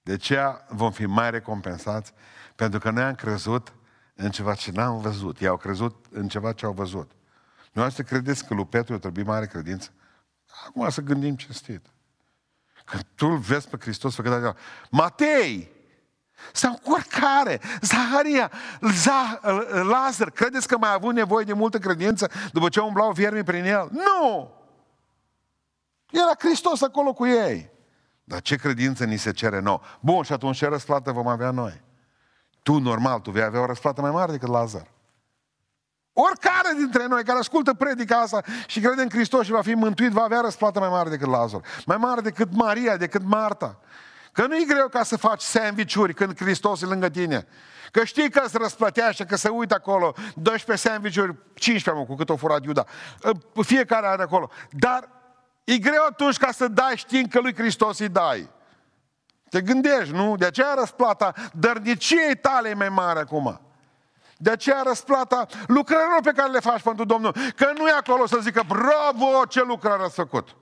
[0.01, 2.13] De aceea vom fi mai recompensați
[2.55, 3.73] pentru că noi am crezut
[4.13, 5.39] în ceva ce n-am văzut.
[5.39, 7.11] Ei au crezut în ceva ce au văzut.
[7.71, 9.89] Nu să credeți că lui Petru trebuie mare credință?
[10.67, 11.85] Acum să gândim cinstit.
[12.85, 14.55] Când tu îl vezi pe Hristos făcut așa,
[14.89, 15.71] Matei,
[16.53, 18.51] sau oricare, Zaharia,
[18.81, 23.43] Zah, Lazar, credeți că mai a avut nevoie de multă credință după ce umblau viermi
[23.43, 23.89] prin el?
[23.91, 24.53] Nu!
[26.11, 27.71] Era Hristos acolo cu ei.
[28.23, 29.79] Dar ce credință ni se cere nouă?
[29.99, 31.81] Bun, și atunci ce răsplată vom avea noi?
[32.63, 34.87] Tu, normal, tu vei avea o răsplată mai mare decât Lazar.
[36.21, 40.11] Oricare dintre noi care ascultă predica asta și crede în Hristos și va fi mântuit,
[40.11, 41.61] va avea răsplată mai mare decât Lazar.
[41.85, 43.79] Mai mare decât Maria, decât Marta.
[44.31, 47.47] Că nu e greu ca să faci sandvișuri când Hristos e lângă tine.
[47.91, 52.29] Că știi că îți răsplătește, că se uită acolo, 12 sandvișuri, 15 mă, cu cât
[52.29, 52.85] o furat Iuda.
[53.61, 54.49] Fiecare are acolo.
[54.71, 55.09] Dar
[55.63, 58.49] e greu atunci ca să dai știind că lui Hristos îi dai.
[59.49, 60.35] Te gândești, nu?
[60.35, 63.68] De aceea răsplata dărniciei tale e mai mare acum.
[64.41, 67.31] De aceea răsplata lucrărilor pe care le faci pentru Domnul.
[67.55, 70.55] Că nu e acolo să zică, bravo, ce lucrare ați făcut.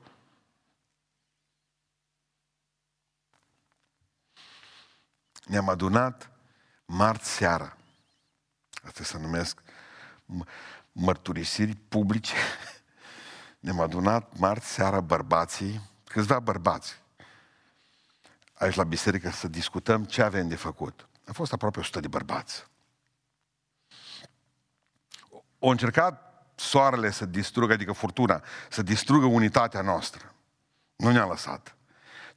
[5.46, 6.30] Ne-am adunat
[6.86, 7.78] marți seara.
[8.86, 9.62] Asta se numesc
[10.92, 12.34] mărturisiri publice.
[13.60, 17.02] Ne-am adunat marți seara bărbații, câțiva bărbați,
[18.54, 21.08] aici la biserică să discutăm ce avem de făcut.
[21.28, 22.68] A fost aproape 100 de bărbați.
[25.60, 30.34] O încercat soarele să distrugă, adică furtuna, să distrugă unitatea noastră.
[30.96, 31.76] Nu ne-a lăsat.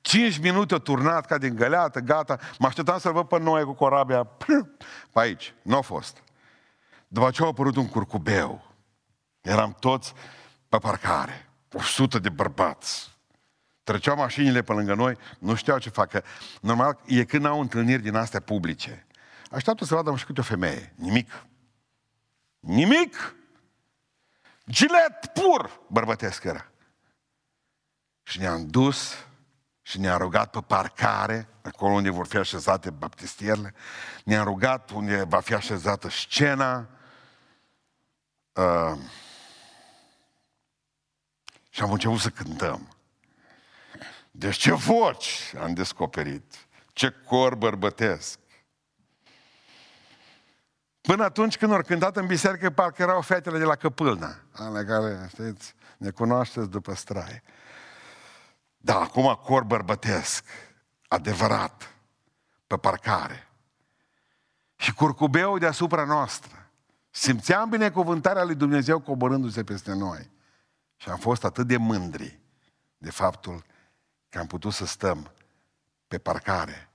[0.01, 2.39] Cinci minute turnat ca din găleată, gata.
[2.59, 4.25] Mă așteptam să-l văd pe noi cu corabia
[5.13, 5.55] pe aici.
[5.63, 6.23] Nu a fost.
[7.09, 8.75] După ce a apărut un curcubeu,
[9.41, 10.13] eram toți
[10.69, 11.49] pe parcare.
[11.73, 13.19] O sută de bărbați.
[13.83, 16.25] Treceau mașinile pe lângă noi, nu știau ce facă.
[16.61, 19.07] Normal, e când au întâlniri din astea publice.
[19.51, 20.93] Așteaptă să vadă și câte o femeie.
[20.97, 21.31] Nimic.
[22.61, 23.35] Nimic.
[24.69, 26.71] Gilet pur bărbătesc era.
[28.23, 29.15] Și ne-am dus
[29.83, 33.75] și ne-a rugat pe parcare, acolo unde vor fi așezate baptistierele,
[34.25, 36.89] ne-a rugat unde va fi așezată scena.
[38.53, 38.99] Uh,
[41.71, 42.97] și am început să cântăm.
[44.31, 48.39] Deci ce voci am descoperit, ce cor bărbătesc.
[51.11, 55.27] Până atunci când au cântat în biserică, parcă erau fetele de la Căpâlna, ale care,
[55.29, 57.43] știți, ne cunoașteți după straie.
[58.77, 60.45] Da, acum cor bărbătesc,
[61.09, 61.95] adevărat,
[62.67, 63.49] pe parcare.
[64.77, 66.71] Și curcubeul deasupra noastră.
[67.11, 70.31] Simțeam binecuvântarea lui Dumnezeu coborându-se peste noi.
[70.97, 72.41] Și am fost atât de mândri
[72.99, 73.65] de faptul
[74.29, 75.31] că am putut să stăm
[76.09, 76.91] pe parcare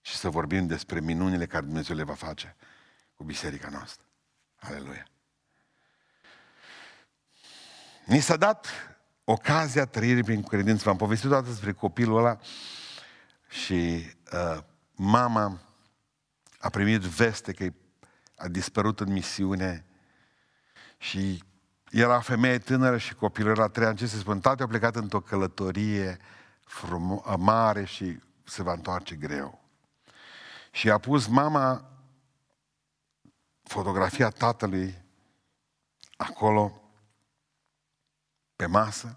[0.00, 2.56] și să vorbim despre minunile care Dumnezeu le va face
[3.18, 4.04] cu biserica noastră.
[4.56, 5.06] Aleluia!
[8.04, 8.66] Ni s-a dat
[9.24, 10.82] ocazia trăirii prin credință.
[10.84, 12.38] V-am povestit toată despre copilul ăla
[13.48, 14.58] și uh,
[14.94, 15.60] mama
[16.58, 17.72] a primit veste că
[18.36, 19.84] a dispărut în misiune
[20.98, 21.42] și
[21.90, 23.96] era femeie tânără și copilul era trei ani.
[23.96, 24.40] Ce se spune?
[24.40, 26.16] Tati a plecat într-o călătorie
[26.66, 29.64] frumo- mare și se va întoarce greu.
[30.70, 31.97] Și a pus mama
[33.68, 35.02] fotografia tatălui
[36.16, 36.82] acolo
[38.56, 39.16] pe masă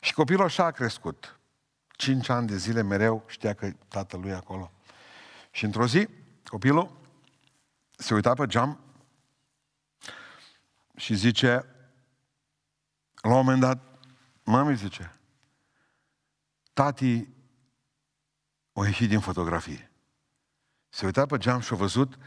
[0.00, 1.38] și copilul așa a crescut.
[1.96, 4.72] Cinci ani de zile mereu știa că tatălui e acolo.
[5.50, 6.08] Și într-o zi,
[6.44, 6.96] copilul
[7.90, 8.80] se uita pe geam
[10.96, 11.64] și zice,
[13.22, 13.98] la un moment dat,
[14.44, 15.18] mami zice,
[16.72, 17.28] tati
[18.72, 19.90] o ieșit din fotografie.
[20.88, 22.18] Se uita pe geam și a văzut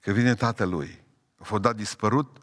[0.00, 1.02] că vine tatălui.
[1.38, 2.38] A fost dat dispărut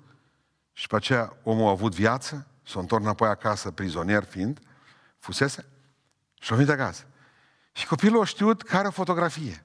[0.74, 4.60] și pe aceea omul a avut viață, s-a întors înapoi acasă, prizonier fiind,
[5.18, 5.66] fusese,
[6.42, 7.06] și a venit acasă.
[7.72, 9.64] Și copilul a știut care o fotografie.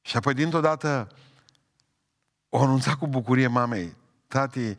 [0.00, 1.08] Și apoi dintr-o dată
[2.48, 3.96] o anunțat cu bucurie mamei,
[4.26, 4.76] tati,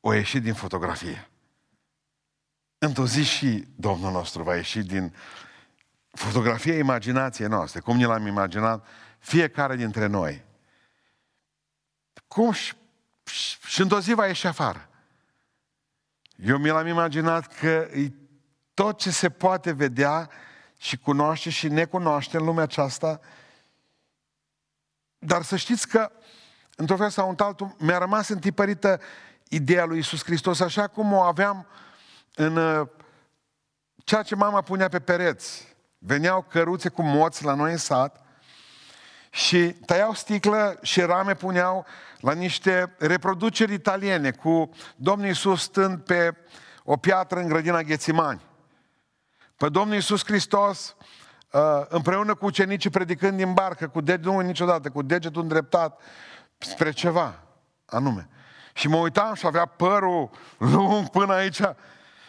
[0.00, 1.28] o ieșit din fotografie.
[2.78, 5.14] Într-o zi și Domnul nostru va ieși din
[6.10, 8.86] fotografia imaginației noastre, cum ne l-am imaginat
[9.18, 10.44] fiecare dintre noi.
[12.28, 12.74] Cum și,
[13.66, 14.88] și într-o zi va ieși afară.
[16.36, 18.12] Eu mi l-am imaginat că e
[18.74, 20.30] tot ce se poate vedea
[20.76, 23.20] și cunoaște și necunoaște în lumea aceasta,
[25.18, 26.10] dar să știți că,
[26.76, 29.00] într-o fel sau altul, mi-a rămas întipărită
[29.48, 31.66] ideea lui Isus Hristos, așa cum o aveam
[32.34, 32.88] în uh,
[34.04, 35.76] ceea ce mama punea pe pereți.
[35.98, 38.22] Veneau căruțe cu moți la noi în sat
[39.30, 41.86] și tăiau sticlă și rame puneau
[42.20, 46.36] la niște reproduceri italiene cu Domnul Iisus stând pe
[46.84, 48.40] o piatră în grădina Ghețimani.
[49.56, 50.96] Pe Domnul Iisus Hristos
[51.50, 56.00] uh, împreună cu ucenicii predicând din barcă, cu degetul, nu niciodată, cu degetul îndreptat
[56.58, 57.42] spre ceva
[57.86, 58.28] anume.
[58.74, 61.60] Și mă uitam și avea părul lung până aici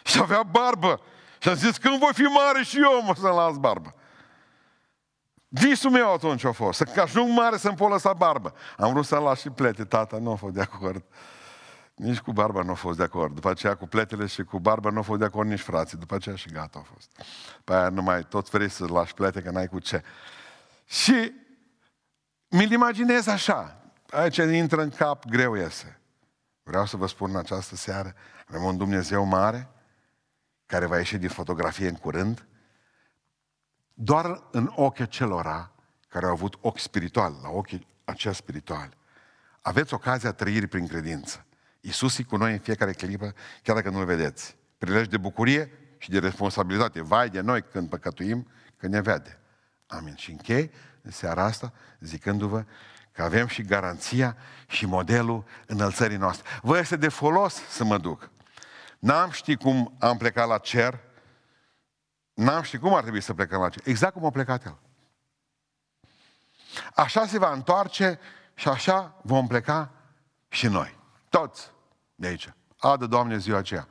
[0.04, 1.00] și avea barbă.
[1.38, 3.94] Și am zis, când voi fi mare și eu mă să las barbă.
[5.52, 8.54] Visul meu atunci a fost, să ajung mare să-mi pot lăsa barbă.
[8.76, 11.04] Am vrut să-mi las și plete, tata nu a fost de acord.
[11.94, 13.34] Nici cu barba nu a fost de acord.
[13.34, 15.98] După aceea cu pletele și cu barba nu a fost de acord nici frații.
[15.98, 17.10] După aceea și gata a fost.
[17.64, 20.02] Pe aia nu mai tot vrei să lași plete că n-ai cu ce.
[20.86, 21.32] Și
[22.48, 23.76] mi-l imaginez așa.
[24.10, 26.00] Aici intră în cap, greu iese.
[26.62, 28.14] Vreau să vă spun în această seară,
[28.48, 29.68] avem un Dumnezeu mare,
[30.66, 32.46] care va ieși din fotografie în curând,
[34.02, 35.70] doar în ochii celora
[36.08, 38.90] care au avut ochi spiritual, la ochii aceia spirituali.
[39.60, 41.44] Aveți ocazia trăirii prin credință.
[41.80, 44.56] Iisus e cu noi în fiecare clipă, chiar dacă nu-L vedeți.
[44.78, 47.02] Prilej de bucurie și de responsabilitate.
[47.02, 48.46] Vai de noi când păcătuim,
[48.76, 49.38] că ne vede.
[49.86, 50.14] Amin.
[50.14, 50.70] Și închei
[51.02, 52.64] în seara asta zicându-vă
[53.12, 54.36] că avem și garanția
[54.66, 56.48] și modelul înălțării noastre.
[56.62, 58.30] Vă este de folos să mă duc.
[58.98, 61.00] N-am ști cum am plecat la cer,
[62.40, 63.82] n-am ști cum ar trebui să plecăm la cer.
[63.86, 64.78] Exact cum a plecat El.
[66.94, 68.18] Așa se va întoarce
[68.54, 69.90] și așa vom pleca
[70.48, 70.98] și noi.
[71.28, 71.70] Toți
[72.14, 72.52] de aici.
[72.78, 73.88] Adă, Doamne, ziua aceea.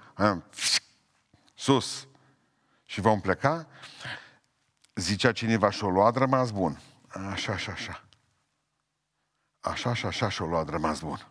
[1.53, 2.07] Sus.
[2.85, 3.67] Și vom pleca.
[4.95, 6.79] Zicea cineva și-o luat rămas bun.
[7.31, 8.03] Așa, așa, așa.
[9.59, 11.27] Așa și așa și-o luat rămas bun.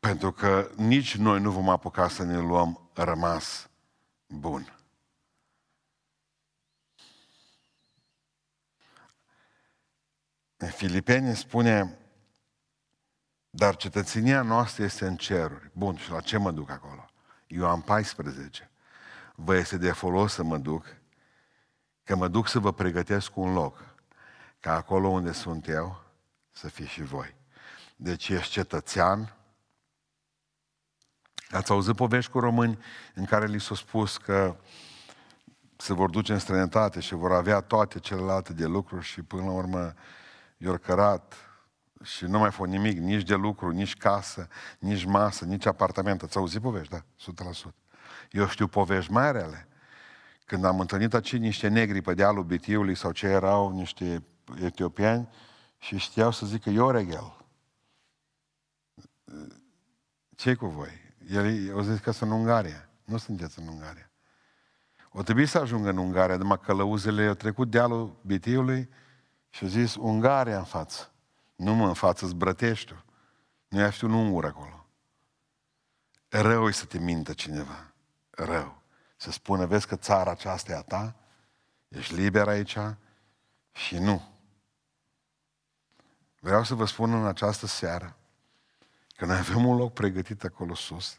[0.00, 3.68] Pentru că nici noi nu vom apuca să ne luăm rămas
[4.26, 4.77] bun.
[10.60, 11.98] În Filipeni spune,
[13.50, 15.70] dar cetățenia noastră este în ceruri.
[15.72, 17.10] Bun, și la ce mă duc acolo?
[17.46, 18.70] Eu am 14.
[19.34, 20.86] Vă este de folos să mă duc,
[22.04, 23.94] că mă duc să vă pregătesc un loc,
[24.60, 26.04] ca acolo unde sunt eu,
[26.50, 27.34] să fie și voi.
[27.96, 29.38] Deci ești cetățean,
[31.50, 32.78] Ați auzit povești cu români
[33.14, 34.56] în care li s-a spus că
[35.76, 39.50] se vor duce în străinătate și vor avea toate celelalte de lucruri și până la
[39.50, 39.94] urmă
[40.58, 41.34] i cărat
[42.02, 44.48] și nu mai fost nimic, nici de lucru, nici casă,
[44.78, 46.22] nici masă, nici apartament.
[46.22, 46.92] Ați auzit povești?
[46.92, 47.04] Da,
[47.70, 47.74] 100%.
[48.30, 49.68] Eu știu povești mai rele.
[50.44, 54.24] Când am întâlnit aici niște negri pe dealul Bitiului sau ce erau niște
[54.62, 55.28] etiopiani
[55.78, 57.36] și știau să zică eu regel.
[60.34, 61.14] ce cu voi?
[61.30, 62.88] El au zis că sunt în Ungaria.
[63.04, 64.10] Nu sunteți în Ungaria.
[65.10, 68.88] O trebuie să ajungă în Ungaria, numai călăuzele au trecut dealul Bitiului
[69.48, 71.10] și au zis Ungaria în față.
[71.56, 72.94] Nu mă, în față zbrătești
[73.68, 74.86] Nu ești un ungur acolo.
[76.28, 77.92] Rău e să te mintă cineva.
[78.30, 78.82] Rău.
[79.16, 81.14] Să spună, vezi că țara aceasta e a ta
[81.88, 82.78] Ești liber aici
[83.72, 84.22] și nu.
[86.40, 88.16] Vreau să vă spun în această seară
[89.16, 91.18] că noi avem un loc pregătit acolo sus.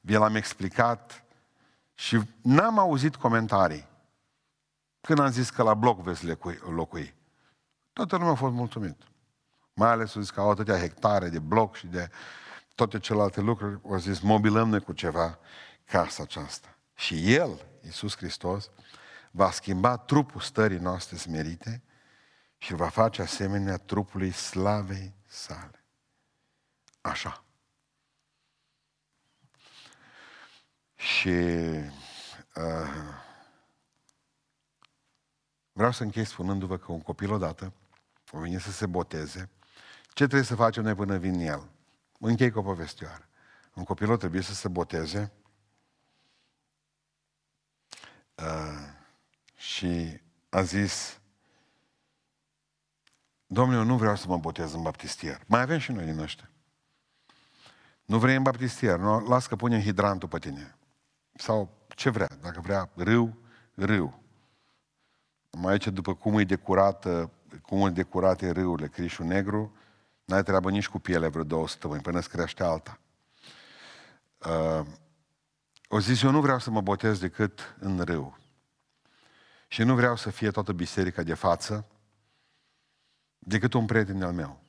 [0.00, 1.24] Vi l-am explicat
[1.94, 3.86] și n-am auzit comentarii.
[5.00, 6.26] Când am zis că la bloc veți
[6.70, 7.14] locui,
[7.94, 8.96] toată lumea a fost mulțumit.
[9.74, 12.10] Mai ales au zis că au atâtea hectare de bloc și de
[12.74, 13.80] toate celelalte lucruri.
[13.90, 15.38] Au zis, mobilăm noi cu ceva
[15.84, 16.76] casa aceasta.
[16.94, 18.70] Și El, Iisus Hristos,
[19.30, 21.82] va schimba trupul stării noastre smerite
[22.58, 25.84] și îl va face asemenea trupului slavei sale.
[27.00, 27.44] Așa.
[30.94, 31.28] Și
[32.54, 32.94] uh,
[35.72, 37.72] vreau să închei spunându-vă că un copil odată
[38.34, 39.50] o venit să se boteze.
[40.06, 41.68] Ce trebuie să facem noi până vin el?
[42.18, 43.28] Închei cu o povestioară.
[43.74, 45.32] Un copil trebuie să se boteze
[48.34, 48.88] uh,
[49.56, 51.18] și a zis
[53.46, 55.40] Domnule, eu nu vreau să mă botez în baptistier.
[55.46, 56.50] Mai avem și noi din ăștia.
[58.04, 59.18] Nu vrei în baptistier, nu?
[59.18, 60.76] las că punem hidrantul pe tine.
[61.34, 63.36] Sau ce vrea, dacă vrea râu,
[63.74, 64.22] râu.
[65.50, 67.30] Mai aici, după cum e decorată,
[67.62, 69.76] cum e decurate râurile, Crișul Negru,
[70.24, 72.98] n-ai treabă nici cu piele vreo două săptămâni, până îți crește alta.
[74.38, 74.86] Uh,
[75.88, 78.38] o zis, eu nu vreau să mă botez decât în râu.
[79.68, 81.86] Și nu vreau să fie toată biserica de față,
[83.38, 84.60] decât un prieten al meu.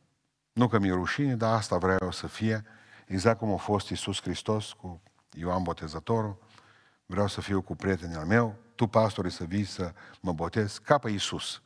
[0.53, 2.63] Nu că mi-e rușine, dar asta vreau să fie,
[3.05, 6.37] exact cum a fost Iisus Hristos cu Ioan Botezătorul,
[7.05, 10.97] vreau să fiu cu prietenii al meu, tu, pastorii, să vii să mă botez ca
[10.97, 11.61] pe Iisus.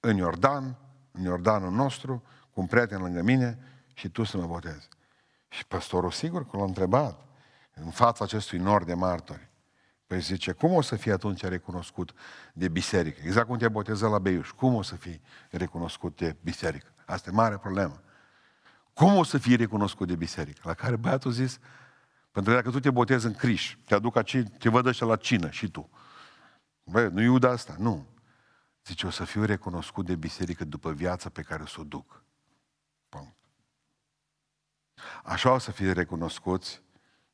[0.00, 0.76] În Iordan,
[1.12, 3.58] în Iordanul nostru, cu un prieten lângă mine
[3.94, 4.88] și tu să mă botezi.
[5.48, 7.26] Și pastorul, sigur că l-a întrebat,
[7.74, 9.48] în fața acestui nor de martori.
[10.06, 12.12] Păi zice, cum o să fii atunci recunoscut
[12.52, 13.20] de biserică?
[13.24, 14.50] Exact cum te boteză la Beiuș.
[14.50, 15.20] Cum o să fii
[15.50, 16.92] recunoscut de biserică?
[17.06, 18.00] Asta e mare problemă.
[18.92, 20.60] Cum o să fii recunoscut de biserică?
[20.64, 21.58] La care băiatul zis,
[22.32, 25.16] pentru că dacă tu te botezi în Criș, te aduc aici, te văd ăștia la
[25.16, 25.90] cină și tu.
[26.82, 28.06] Băi, nu iuda asta, nu.
[28.90, 32.22] Zice, o să fiu recunoscut de biserică după viața pe care o să o duc.
[33.08, 33.36] Punct.
[35.24, 36.82] Așa o să fie recunoscuți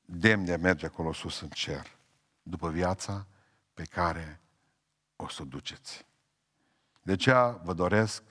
[0.05, 1.97] demn de a merge acolo sus în cer
[2.43, 3.27] după viața
[3.75, 4.41] pe care
[5.17, 6.07] o să o duceți.
[7.03, 8.23] De aceea vă doresc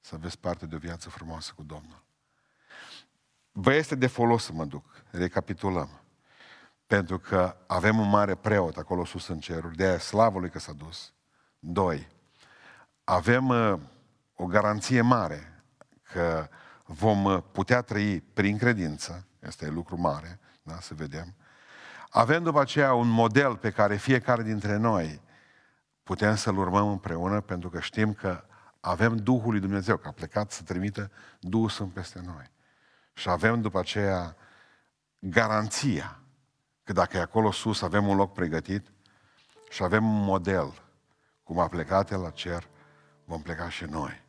[0.00, 2.02] să aveți parte de o viață frumoasă cu Domnul.
[3.52, 5.04] Vă este de folos să mă duc.
[5.10, 6.02] Recapitulăm.
[6.86, 10.58] Pentru că avem un mare preot acolo sus în ceruri, de aia slavă lui că
[10.58, 11.12] s-a dus.
[11.58, 12.16] Doi,
[13.08, 13.74] avem uh,
[14.34, 15.62] o garanție mare
[16.02, 16.48] că
[16.84, 21.34] vom uh, putea trăi prin credință, este lucru mare, da, să vedem,
[22.10, 25.20] avem după aceea un model pe care fiecare dintre noi
[26.02, 28.44] putem să-l urmăm împreună pentru că știm că
[28.80, 32.50] avem Duhul lui Dumnezeu, că a plecat să trimită Duhul Sfânt peste noi.
[33.12, 34.36] Și avem după aceea
[35.18, 36.20] garanția
[36.84, 38.92] că dacă e acolo sus avem un loc pregătit
[39.70, 40.82] și avem un model,
[41.42, 42.68] cum a plecat El la cer,
[43.28, 44.22] vom pleca și noi.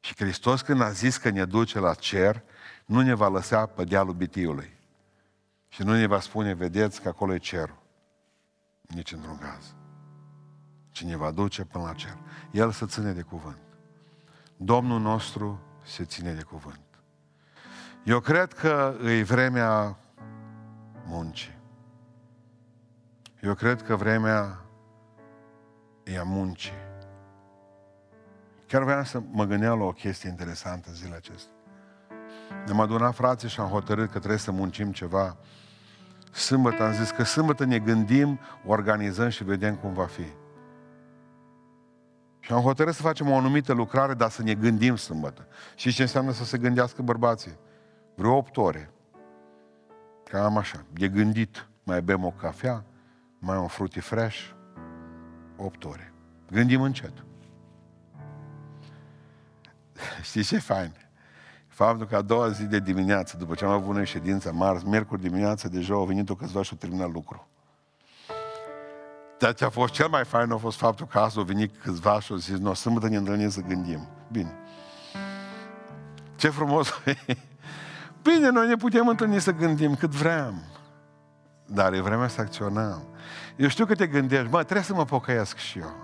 [0.00, 2.42] Și Hristos când a zis că ne duce la cer,
[2.84, 4.78] nu ne va lăsa pe dealul bitiului.
[5.68, 7.82] Și nu ne va spune, vedeți că acolo e cerul.
[8.82, 9.74] Nici într-un caz.
[10.90, 12.18] Ci ne va duce până la cer.
[12.50, 13.58] El se ține de cuvânt.
[14.56, 16.80] Domnul nostru se ține de cuvânt.
[18.04, 19.98] Eu cred că e vremea
[21.06, 21.58] muncii.
[23.40, 24.64] Eu cred că vremea
[26.04, 26.91] e a muncii.
[28.72, 31.52] Chiar vreau să mă gândeam la o chestie interesantă zilele acestea.
[32.64, 35.36] Ne-am adunat frații și am hotărât că trebuie să muncim ceva
[36.30, 40.24] Sâmbătă am zis că sâmbătă ne gândim, organizăm și vedem cum va fi.
[42.40, 45.46] Și am hotărât să facem o anumită lucrare, dar să ne gândim sâmbătă.
[45.76, 47.58] Și ce înseamnă să se gândească bărbații?
[48.14, 48.90] Vreo 8 ore.
[50.24, 50.84] Cam așa.
[50.96, 51.68] E gândit.
[51.84, 52.84] Mai bem o cafea,
[53.38, 54.50] mai un fruti fresh.
[55.56, 56.12] 8 ore.
[56.50, 57.12] Gândim încet.
[60.22, 60.92] Știți ce fain?
[61.68, 65.20] Faptul că a doua zi de dimineață, după ce am avut noi ședință marți, miercuri
[65.20, 67.46] dimineață, deja au venit o câțiva și au terminat lucru.
[69.38, 72.20] Dar ce a fost cel mai fain a fost faptul că azi au venit câțiva
[72.20, 74.08] și au zis, nu, sâmbătă ne întâlnim să gândim.
[74.32, 74.54] Bine.
[76.36, 76.88] Ce frumos
[78.22, 80.62] Bine, noi ne putem întâlni să gândim cât vrem.
[81.66, 83.02] Dar e vremea să acționăm.
[83.56, 85.96] Eu știu că te gândești, mă, trebuie să mă pocăiesc și eu.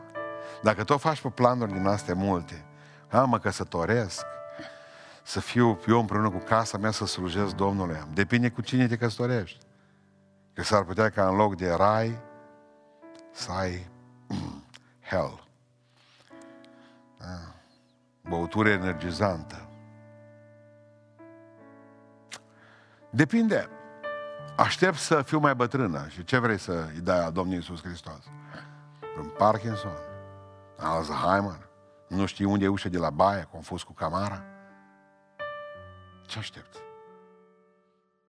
[0.62, 2.64] Dacă tot faci pe planuri din astea multe,
[3.10, 4.24] a, mă căsătoresc,
[5.22, 8.02] să fiu eu împreună cu casa mea să slujesc Domnului.
[8.12, 9.58] Depinde cu cine te căsătorești.
[10.52, 12.18] Că s-ar putea ca în loc de rai
[13.32, 13.86] să ai
[15.10, 15.46] hell,
[17.20, 17.52] Ah,
[18.28, 19.68] băutură energizantă.
[23.10, 23.68] Depinde.
[24.56, 26.06] Aștept să fiu mai bătrână.
[26.08, 28.24] Și ce vrei să îi dai a Domnului Iisus Hristos?
[29.18, 29.98] Un Parkinson,
[30.76, 31.67] Alzheimer,
[32.08, 34.44] nu știi unde e ușa de la baie, confuz cu camara?
[36.26, 36.87] Ce aștepți?